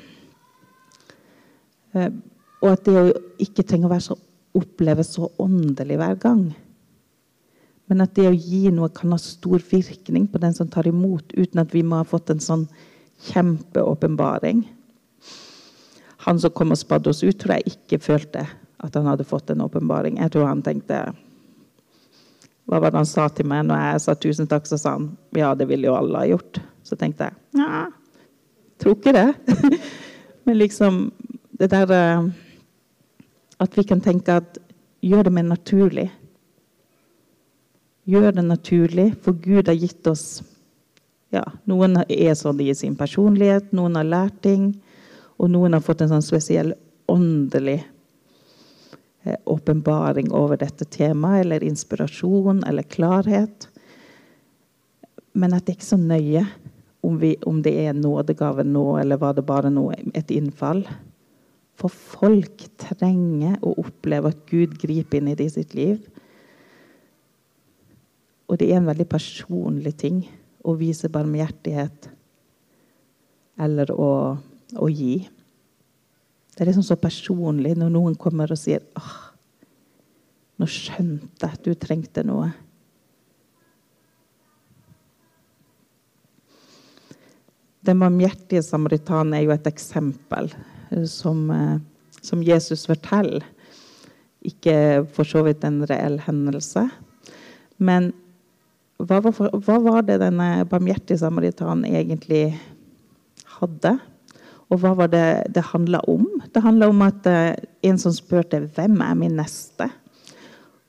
Og 2.61 2.69
at 2.69 2.85
det 2.85 2.93
å 2.99 3.05
ikke 3.41 3.65
trenger 3.65 3.89
å 3.89 3.93
være 3.93 4.05
så 4.05 4.17
oppleves 4.57 5.11
så 5.15 5.29
åndelig 5.41 5.97
hver 5.99 6.15
gang. 6.21 6.41
Men 7.87 8.03
at 8.03 8.15
det 8.17 8.27
å 8.27 8.35
gi 8.35 8.67
noe 8.73 8.89
kan 8.93 9.13
ha 9.13 9.19
stor 9.21 9.61
virkning 9.63 10.27
på 10.27 10.41
den 10.43 10.55
som 10.57 10.69
tar 10.71 10.89
imot, 10.89 11.31
uten 11.37 11.61
at 11.61 11.73
vi 11.75 11.83
må 11.87 12.01
ha 12.01 12.07
fått 12.07 12.33
en 12.33 12.41
sånn 12.43 12.65
kjempeåpenbaring. 13.29 14.65
Han 16.27 16.41
som 16.41 16.53
kom 16.53 16.73
og 16.75 16.81
spadde 16.81 17.13
oss 17.13 17.23
ut, 17.23 17.37
tror 17.39 17.57
jeg 17.57 17.77
ikke 17.77 18.01
følte 18.03 18.43
at 18.83 18.97
han 18.97 19.07
hadde 19.07 19.27
fått 19.27 19.53
en 19.53 19.63
åpenbaring. 19.63 20.19
Jeg 20.19 20.33
tror 20.35 20.49
han 20.49 20.65
tenkte 20.65 21.07
Hva 22.67 22.81
var 22.83 22.91
det 22.91 22.99
han 22.99 23.07
sa 23.07 23.29
til 23.31 23.47
meg 23.47 23.63
når 23.63 23.79
jeg 23.79 24.01
sa 24.03 24.15
tusen 24.19 24.49
takk? 24.51 24.67
Så 24.67 24.79
sa 24.81 24.97
han 24.97 25.13
ja, 25.37 25.53
det 25.55 25.69
ville 25.69 25.87
jo 25.87 25.95
alle 25.95 26.19
ha 26.19 26.27
gjort. 26.27 26.59
Så 26.83 26.99
tenkte 26.99 27.29
jeg 27.29 27.63
ja, 27.63 27.85
tror 28.81 28.97
ikke 28.97 29.15
det. 29.15 29.33
Men 30.47 30.57
liksom 30.57 31.11
det 31.57 31.71
der 31.73 31.91
eh, 31.91 32.29
At 33.59 33.77
vi 33.77 33.83
kan 33.83 34.01
tenke 34.01 34.35
at 34.37 34.59
gjør 35.01 35.23
det 35.23 35.33
mer 35.33 35.47
naturlig. 35.47 36.11
Gjør 38.05 38.31
det 38.31 38.43
naturlig, 38.45 39.07
for 39.21 39.33
Gud 39.33 39.67
har 39.67 39.75
gitt 39.75 40.07
oss 40.07 40.43
ja, 41.33 41.43
Noen 41.67 41.97
er 42.07 42.35
sånn 42.39 42.61
i 42.63 42.71
sin 42.77 42.95
personlighet, 42.95 43.73
noen 43.75 43.97
har 43.99 44.07
lært 44.07 44.37
ting, 44.45 44.69
og 45.37 45.49
noen 45.51 45.75
har 45.75 45.83
fått 45.83 46.05
en 46.05 46.13
sånn 46.13 46.23
spesiell 46.23 46.71
åndelig 47.11 47.81
eh, 49.23 49.35
åpenbaring 49.43 50.31
over 50.31 50.61
dette 50.61 50.85
temaet, 50.85 51.43
eller 51.43 51.65
inspirasjon 51.67 52.63
eller 52.69 52.87
klarhet. 52.87 53.67
Men 55.33 55.53
at 55.53 55.65
det 55.65 55.75
er 55.75 55.79
ikke 55.81 55.89
så 55.89 55.99
nøye 55.99 56.45
om, 57.07 57.19
vi, 57.21 57.35
om 57.47 57.61
det 57.63 57.73
er 57.87 57.95
nådegave 57.95 58.65
nå, 58.67 58.97
eller 58.99 59.19
var 59.21 59.37
det 59.37 59.45
bare 59.47 59.71
noe, 59.71 59.95
et 60.17 60.31
innfall. 60.35 60.83
For 61.77 61.93
folk 61.93 62.65
trenger 62.81 63.59
å 63.65 63.75
oppleve 63.83 64.33
at 64.33 64.43
Gud 64.49 64.75
griper 64.81 65.21
inn 65.21 65.31
i 65.31 65.37
det 65.37 65.51
sitt 65.53 65.75
liv. 65.77 66.01
Og 68.47 68.59
det 68.59 68.71
er 68.71 68.81
en 68.81 68.89
veldig 68.89 69.07
personlig 69.11 69.93
ting 70.01 70.21
å 70.67 70.75
vise 70.79 71.11
barmhjertighet 71.11 72.09
eller 73.61 73.91
å, 73.93 74.11
å 74.77 74.89
gi. 74.91 75.19
Det 76.53 76.63
er 76.63 76.71
liksom 76.71 76.85
så 76.85 76.97
personlig 76.99 77.75
når 77.77 77.91
noen 77.93 78.15
kommer 78.19 78.51
og 78.53 78.59
sier 78.59 78.83
åh, 78.97 79.15
nå 80.57 80.67
skjønte 80.69 81.45
jeg 81.45 81.59
at 81.59 81.65
du 81.65 81.75
trengte 81.77 82.23
noe. 82.25 82.49
Den 87.87 88.01
barmhjertige 88.03 88.63
samaritan 88.65 89.31
er 89.33 89.45
jo 89.45 89.53
et 89.55 89.67
eksempel 89.69 90.51
eh, 90.91 91.05
som, 91.07 91.45
eh, 91.51 91.77
som 92.21 92.43
Jesus 92.43 92.85
forteller. 92.89 93.45
Ikke 94.47 95.05
for 95.15 95.27
så 95.27 95.43
vidt 95.47 95.63
en 95.67 95.81
reell 95.87 96.19
hendelse. 96.25 96.87
Men 97.77 98.11
hva 98.97 99.21
var, 99.21 99.37
hva 99.61 99.77
var 99.83 100.05
det 100.07 100.19
denne 100.23 100.65
barmhjertige 100.69 101.21
samaritanen 101.21 101.85
egentlig 101.87 102.57
hadde? 103.57 103.97
Og 104.67 104.81
hva 104.81 104.93
var 104.97 105.11
det 105.13 105.27
det 105.55 105.63
handla 105.69 106.01
om? 106.09 106.25
Det 106.51 106.63
handla 106.65 106.89
om 106.91 107.03
at 107.05 107.29
uh, 107.29 107.53
en 107.85 107.99
som 108.01 108.11
spurte 108.11 108.59
'Hvem 108.59 108.99
er 109.01 109.15
min 109.15 109.37
neste?' 109.37 109.89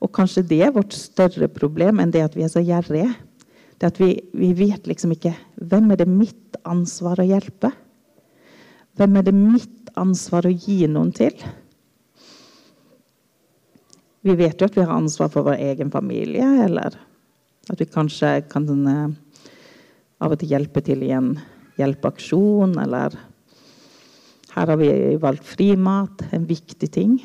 Og 0.00 0.12
kanskje 0.14 0.46
det 0.46 0.62
er 0.62 0.74
vårt 0.74 0.94
større 0.94 1.48
problem 1.48 1.98
enn 2.00 2.10
det 2.14 2.22
at 2.22 2.36
vi 2.36 2.42
er 2.46 2.52
så 2.52 2.62
gjerrige. 2.62 3.10
Det 3.78 3.92
at 3.92 4.00
vi, 4.00 4.12
vi 4.34 4.52
vet 4.58 4.88
liksom 4.90 5.14
ikke 5.14 5.34
hvem 5.70 5.92
er 5.94 6.00
det 6.00 6.08
mitt 6.10 6.58
ansvar 6.66 7.20
å 7.22 7.26
hjelpe. 7.28 7.70
Hvem 8.98 9.20
er 9.20 9.28
det 9.28 9.34
mitt 9.36 9.92
ansvar 9.98 10.48
å 10.48 10.54
gi 10.54 10.80
noen 10.90 11.12
til? 11.14 11.34
Vi 14.26 14.34
vet 14.36 14.58
jo 14.58 14.66
at 14.66 14.74
vi 14.74 14.82
har 14.82 14.96
ansvar 14.96 15.30
for 15.30 15.46
vår 15.46 15.60
egen 15.70 15.92
familie, 15.94 16.46
eller 16.64 16.96
at 17.70 17.78
vi 17.78 17.86
kanskje 17.86 18.32
kan 18.50 18.66
uh, 18.66 19.06
av 20.18 20.34
og 20.34 20.40
til 20.40 20.50
hjelpe 20.56 20.82
til 20.82 21.04
i 21.06 21.12
en 21.14 21.36
hjelpeaksjon, 21.78 22.74
eller 22.82 23.14
her 24.56 24.72
har 24.72 24.78
vi 24.80 24.90
valgt 25.22 25.46
frimat, 25.46 26.24
en 26.34 26.48
viktig 26.48 26.90
ting. 26.90 27.18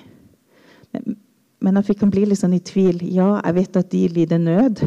Men, 1.63 1.77
at 1.79 1.89
vi 1.89 1.95
kan 1.97 2.11
bli 2.13 2.27
litt 2.27 2.43
sånn 2.43 2.53
i 2.53 2.61
tvil. 2.61 2.99
Ja, 3.15 3.39
jeg 3.39 3.57
vet 3.57 3.79
at 3.79 3.89
de 3.89 4.03
lider 4.13 4.41
nød, 4.41 4.83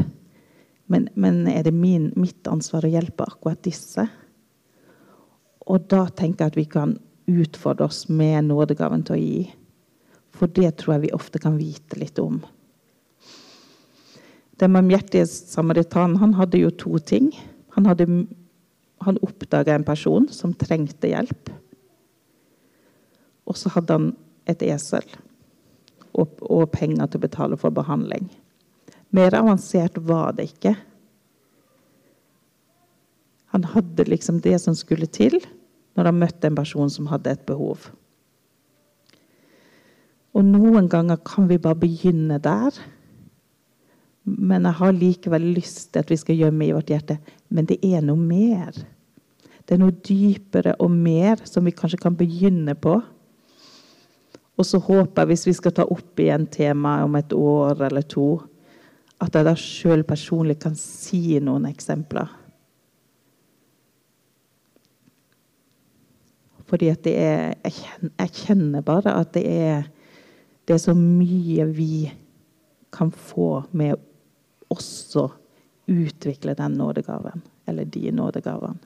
men, 0.87 1.09
men 1.15 1.45
er 1.51 1.65
det 1.67 1.75
min, 1.75 2.11
mitt 2.15 2.47
ansvar 2.47 2.87
å 2.87 2.91
hjelpe 2.91 3.27
akkurat 3.27 3.59
disse? 3.65 4.07
Og 5.67 5.87
da 5.91 6.05
tenker 6.07 6.45
jeg 6.45 6.53
at 6.53 6.59
vi 6.59 6.67
kan 6.71 6.95
utfordre 7.27 7.89
oss 7.89 8.05
med 8.07 8.47
nådegaven 8.47 9.03
til 9.07 9.17
å 9.17 9.19
gi. 9.19 9.41
For 10.37 10.51
det 10.51 10.77
tror 10.79 10.95
jeg 10.95 11.07
vi 11.07 11.15
ofte 11.17 11.41
kan 11.43 11.57
vite 11.59 11.99
litt 11.99 12.19
om. 12.23 12.39
Den 14.57 14.73
barmhjertige 14.73 15.27
samaritanen 15.27 16.17
han 16.21 16.33
hadde 16.37 16.61
jo 16.61 16.71
to 16.73 16.97
ting. 17.03 17.29
Han, 17.75 17.85
hadde, 17.85 18.07
han 19.05 19.19
oppdaga 19.25 19.75
en 19.75 19.85
person 19.85 20.25
som 20.33 20.55
trengte 20.57 21.11
hjelp. 21.11 21.51
Og 23.47 23.59
så 23.59 23.69
hadde 23.75 23.99
han 23.99 24.09
et 24.47 24.63
esel 24.65 25.05
og, 26.17 26.39
og, 26.41 26.69
penger 26.73 27.05
til 27.05 27.19
å 27.19 27.25
betale 27.27 27.59
for 27.59 27.75
behandling. 27.75 28.31
Mer 29.15 29.35
avansert 29.37 29.99
var 30.03 30.35
det 30.37 30.49
ikke. 30.51 30.73
Han 33.55 33.63
hadde 33.75 34.09
liksom 34.09 34.41
det 34.43 34.57
som 34.61 34.75
skulle 34.75 35.07
til 35.07 35.39
når 35.97 36.11
han 36.11 36.19
møtte 36.19 36.49
en 36.49 36.57
person 36.57 36.91
som 36.93 37.07
hadde 37.09 37.31
et 37.31 37.45
behov. 37.47 37.87
Og 40.37 40.45
noen 40.45 40.89
ganger 40.91 41.17
kan 41.25 41.47
vi 41.49 41.57
bare 41.61 41.79
begynne 41.81 42.37
der 42.43 42.75
men 44.27 44.65
jeg 44.67 44.75
har 44.75 44.95
likevel 44.95 45.45
lyst 45.55 45.93
til 45.93 46.03
at 46.03 46.09
vi 46.11 46.17
skal 46.19 46.35
gjemme 46.35 46.65
i 46.65 46.73
vårt 46.75 46.89
hjerte. 46.91 47.15
Men 47.47 47.67
det 47.69 47.77
er 47.85 48.03
noe 48.03 48.19
mer. 48.19 48.75
Det 49.63 49.75
er 49.75 49.79
noe 49.79 49.95
dypere 50.03 50.73
og 50.83 50.91
mer 50.91 51.39
som 51.47 51.63
vi 51.67 51.75
kanskje 51.75 52.01
kan 52.03 52.17
begynne 52.19 52.75
på. 52.75 52.97
Og 54.57 54.67
så 54.67 54.81
håper 54.83 55.21
jeg, 55.21 55.31
hvis 55.31 55.47
vi 55.47 55.55
skal 55.55 55.75
ta 55.77 55.85
opp 55.87 56.19
igjen 56.19 56.47
temaet 56.51 57.07
om 57.07 57.15
et 57.15 57.35
år 57.37 57.85
eller 57.87 58.03
to, 58.09 58.27
at 59.23 59.33
jeg 59.33 59.47
da 59.47 59.53
sjøl 59.57 60.03
personlig 60.05 60.59
kan 60.61 60.75
si 60.77 61.39
noen 61.41 61.65
eksempler. 61.69 62.29
Fordi 66.67 66.89
at 66.91 67.03
det 67.07 67.15
er 67.15 67.53
Jeg 68.19 68.29
kjenner, 68.43 68.81
bare 68.81 69.13
at 69.17 69.33
det 69.33 69.45
er, 69.47 69.87
det 70.67 70.75
er 70.75 70.83
så 70.83 70.93
mye 70.93 71.65
vi 71.65 72.11
kan 72.93 73.11
få 73.11 73.63
med 73.71 73.95
også 74.69 75.27
utvikle 75.87 76.53
den 76.53 76.77
nådegaven, 76.77 77.41
eller 77.67 77.85
de 77.85 78.11
nådegavene. 78.11 78.79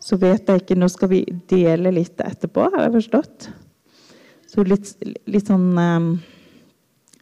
Så 0.00 0.16
vet 0.16 0.48
jeg 0.48 0.62
ikke 0.62 0.78
Nå 0.78 0.88
skal 0.88 1.10
vi 1.10 1.24
dele 1.50 1.92
litt 1.92 2.20
etterpå, 2.24 2.70
har 2.72 2.86
jeg 2.86 2.94
forstått. 2.94 3.48
Så 4.48 4.64
litt, 4.64 4.94
litt 5.28 5.50
sånn 5.50 5.76
um, 5.76 6.12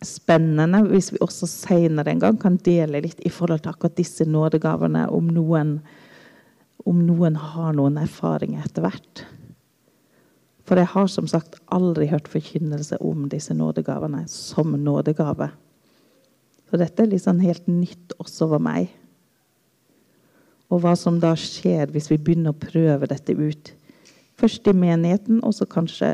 spennende 0.04 0.82
hvis 0.86 1.10
vi 1.14 1.22
også 1.24 1.48
seinere 1.50 2.12
en 2.12 2.22
gang 2.22 2.36
kan 2.38 2.58
dele 2.62 3.02
litt 3.02 3.22
i 3.26 3.32
forhold 3.32 3.64
til 3.64 3.72
akkurat 3.72 3.96
disse 3.98 4.26
nådegavene, 4.28 5.06
om 5.10 5.32
noen, 5.34 5.78
om 6.86 7.00
noen 7.06 7.38
har 7.40 7.74
noen 7.74 7.98
erfaringer 8.02 8.66
etter 8.68 8.86
hvert. 8.86 9.24
For 10.66 10.78
jeg 10.78 10.90
har 10.94 11.10
som 11.10 11.28
sagt 11.30 11.60
aldri 11.74 12.08
hørt 12.10 12.28
forkynnelse 12.30 12.98
om 13.02 13.28
disse 13.30 13.54
nådegavene 13.54 14.24
som 14.30 14.74
nådegave. 14.74 15.50
Så 16.66 16.78
dette 16.80 17.04
er 17.04 17.12
liksom 17.12 17.42
helt 17.42 17.68
nytt 17.70 18.14
også 18.18 18.48
for 18.50 18.62
meg. 18.62 18.90
Og 20.66 20.82
hva 20.82 20.96
som 20.98 21.20
da 21.22 21.36
skjer 21.38 21.92
hvis 21.94 22.10
vi 22.10 22.18
begynner 22.18 22.54
å 22.54 22.58
prøve 22.58 23.06
dette 23.06 23.34
ut. 23.38 23.70
Først 24.36 24.66
i 24.66 24.74
menigheten, 24.74 25.38
og 25.46 25.54
så 25.54 25.68
kanskje 25.70 26.10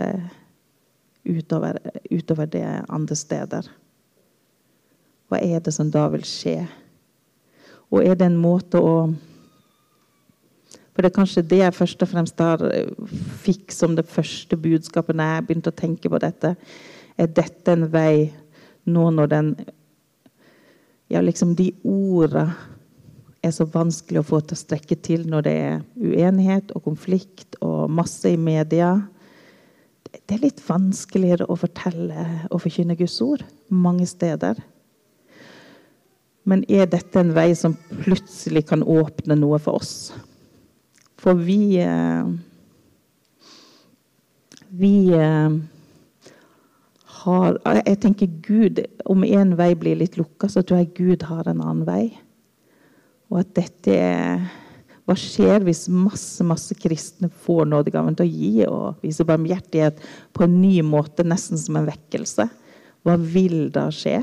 utover, 1.24 1.78
utover 2.10 2.48
det 2.50 2.64
andre 2.88 3.16
steder. 3.16 3.68
Hva 5.28 5.40
er 5.40 5.60
det 5.64 5.74
som 5.74 5.90
da 5.90 6.06
vil 6.12 6.24
skje? 6.26 6.60
Og 7.92 8.04
er 8.04 8.16
det 8.16 8.28
en 8.28 8.40
måte 8.40 8.80
å 8.80 8.96
for 10.92 11.00
det 11.00 11.08
er 11.08 11.16
kanskje 11.16 11.44
det 11.48 11.60
jeg 11.62 11.72
først 11.72 12.02
og 12.04 12.10
fremst 12.10 12.40
eh, 12.44 12.90
fikk 13.40 13.72
som 13.72 13.94
det 13.96 14.04
første 14.12 14.58
budskapet 14.60 15.16
når 15.16 15.30
jeg 15.30 15.44
begynte 15.46 15.72
å 15.72 15.78
tenke 15.78 16.10
på 16.12 16.20
dette. 16.20 16.50
Er 17.16 17.30
dette 17.32 17.72
en 17.72 17.86
vei 17.92 18.32
nå 18.84 19.08
når 19.14 19.32
den 19.32 19.54
Ja, 21.12 21.20
liksom 21.20 21.50
de 21.56 21.66
orda 21.84 22.46
er 23.44 23.50
så 23.52 23.66
vanskelig 23.68 24.22
å 24.22 24.24
få 24.24 24.38
til 24.40 24.56
å 24.56 24.60
strekke 24.60 24.96
til 24.96 25.26
når 25.28 25.42
det 25.44 25.52
er 25.60 25.82
uenighet 25.98 26.70
og 26.72 26.86
konflikt 26.86 27.58
og 27.60 27.90
masse 27.92 28.30
i 28.32 28.38
media. 28.40 28.94
Det 30.10 30.36
er 30.36 30.42
litt 30.42 30.60
vanskeligere 30.66 31.46
å 31.50 31.56
fortelle 31.58 32.26
og 32.50 32.62
forkynne 32.64 32.96
Guds 32.98 33.18
ord 33.24 33.44
mange 33.72 34.06
steder. 34.08 34.58
Men 36.48 36.64
er 36.68 36.88
dette 36.90 37.20
en 37.20 37.34
vei 37.36 37.52
som 37.54 37.76
plutselig 38.02 38.66
kan 38.70 38.82
åpne 38.82 39.36
noe 39.38 39.60
for 39.62 39.78
oss? 39.78 40.12
For 41.22 41.38
vi 41.38 41.78
eh, 41.78 42.24
Vi 44.72 45.12
eh, 45.14 45.54
har 47.22 47.60
Jeg 47.86 48.00
tenker 48.02 48.34
Gud 48.42 48.80
Om 49.06 49.22
én 49.22 49.54
vei 49.58 49.70
blir 49.78 50.00
litt 50.00 50.18
lukka, 50.18 50.48
så 50.48 50.64
tror 50.66 50.82
jeg 50.82 50.94
Gud 50.98 51.28
har 51.28 51.46
en 51.46 51.62
annen 51.62 51.86
vei. 51.86 52.04
Og 53.30 53.44
at 53.44 53.54
dette 53.56 53.94
er 53.94 54.42
Hva 55.02 55.16
skjer 55.18 55.64
hvis 55.66 55.88
masse 55.90 56.44
masse 56.46 56.76
kristne 56.78 57.30
får 57.42 57.66
nådegaven 57.70 58.14
til 58.18 58.28
å 58.28 58.30
gi 58.30 58.66
og 58.68 59.02
vise 59.02 59.26
barmhjertighet 59.26 59.98
på 60.34 60.44
en 60.46 60.60
ny 60.60 60.76
måte, 60.86 61.26
nesten 61.26 61.58
som 61.58 61.80
en 61.80 61.88
vekkelse? 61.88 62.46
Hva 63.02 63.16
vil 63.18 63.66
da 63.74 63.88
skje? 63.90 64.20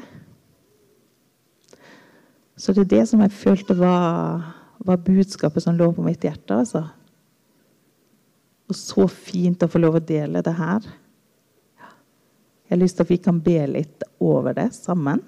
Så 2.60 2.76
det 2.76 2.86
er 2.86 2.94
det 2.94 3.04
som 3.12 3.22
jeg 3.24 3.36
følte 3.36 3.76
var, 3.80 4.48
var 4.84 5.04
budskapet 5.04 5.64
som 5.64 5.76
lå 5.80 5.92
på 5.96 6.04
mitt 6.04 6.24
hjerte. 6.24 6.56
altså. 6.56 6.86
Og 8.70 8.76
så 8.78 9.08
fint 9.12 9.64
å 9.64 9.72
få 9.72 9.82
lov 9.82 10.00
å 10.00 10.04
dele 10.04 10.44
det 10.46 10.56
her. 10.56 10.88
Jeg 12.70 12.76
har 12.76 12.82
lyst 12.84 13.00
til 13.00 13.08
at 13.08 13.12
vi 13.12 13.18
kan 13.18 13.40
be 13.42 13.58
litt 13.68 14.04
over 14.22 14.54
det 14.54 14.70
sammen. 14.76 15.24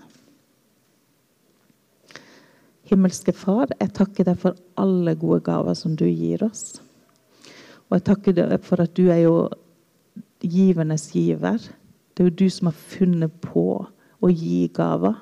Himmelske 2.92 3.32
Far, 3.32 3.70
jeg 3.80 3.94
takker 3.96 4.28
deg 4.28 4.40
for 4.42 4.58
alle 4.76 5.14
gode 5.16 5.40
gaver 5.46 5.78
som 5.80 5.94
du 5.96 6.04
gir 6.10 6.42
oss. 6.44 6.82
Og 7.88 7.96
jeg 7.96 8.04
takker 8.10 8.36
deg 8.36 8.58
for 8.68 8.84
at 8.84 8.92
du 9.00 9.06
er 9.08 9.22
jo 9.24 9.36
givernes 10.44 11.06
giver. 11.14 11.64
Det 12.12 12.26
er 12.26 12.28
jo 12.28 12.40
du 12.42 12.50
som 12.52 12.68
har 12.68 12.76
funnet 12.76 13.38
på 13.46 13.64
å 13.88 14.32
gi 14.32 14.66
gaver. 14.76 15.16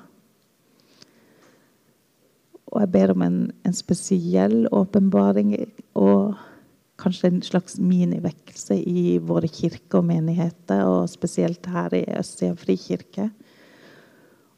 Og 2.70 2.82
jeg 2.82 2.92
ber 2.94 3.14
om 3.14 3.22
en, 3.26 3.38
en 3.66 3.78
spesiell 3.78 4.64
åpenbaring 4.74 5.54
og 5.98 6.34
kanskje 7.00 7.30
en 7.30 7.40
slags 7.46 7.78
minivekkelse 7.78 8.82
i 8.82 9.16
våre 9.22 9.46
kirker 9.46 10.02
og 10.02 10.10
menigheter, 10.10 10.82
og 10.90 11.08
spesielt 11.10 11.70
her 11.70 11.94
i 11.96 12.04
Østsida 12.18 12.58
frikirke. 12.58 13.30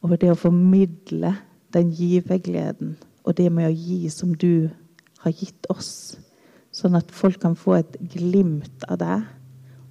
Over 0.01 0.16
det 0.16 0.33
å 0.33 0.40
formidle 0.48 1.37
den 1.75 1.93
givergleden 1.95 2.97
og 3.23 3.37
det 3.39 3.49
med 3.53 3.69
å 3.69 3.75
gi 3.75 4.09
som 4.13 4.35
du 4.35 4.71
har 5.23 5.35
gitt 5.37 5.69
oss. 5.73 6.17
Sånn 6.75 6.97
at 6.99 7.13
folk 7.15 7.41
kan 7.43 7.55
få 7.59 7.77
et 7.79 7.97
glimt 8.15 8.87
av 8.89 8.99
deg 9.03 9.29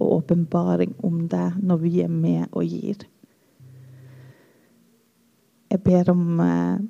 og 0.02 0.18
åpenbaring 0.18 0.96
om 1.06 1.26
deg 1.32 1.60
når 1.62 1.82
vi 1.84 1.94
er 2.04 2.12
med 2.12 2.50
og 2.52 2.66
gir. 2.66 3.06
Jeg 5.72 5.80
ber 5.86 6.10
om 6.12 6.42
eh, 6.44 6.82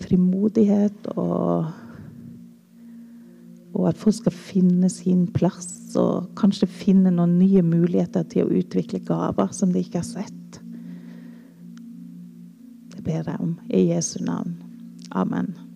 frimodighet 0.00 1.10
og 1.16 1.70
og 3.70 3.86
at 3.86 3.98
folk 4.00 4.16
skal 4.16 4.34
finne 4.34 4.88
sin 4.90 5.28
plass 5.30 5.94
og 5.98 6.32
kanskje 6.38 6.66
finne 6.66 7.12
noen 7.14 7.36
nye 7.38 7.62
muligheter 7.62 8.26
til 8.30 8.46
å 8.46 8.60
utvikle 8.60 8.98
gaver 9.06 9.52
som 9.54 9.70
de 9.72 9.84
ikke 9.84 10.00
har 10.02 10.08
sett. 10.08 10.39
Ber 13.04 13.22
jeg 13.26 13.36
om 13.40 13.58
i 13.70 13.88
Jesu 13.92 14.24
navn. 14.24 14.56
Amen. 15.10 15.69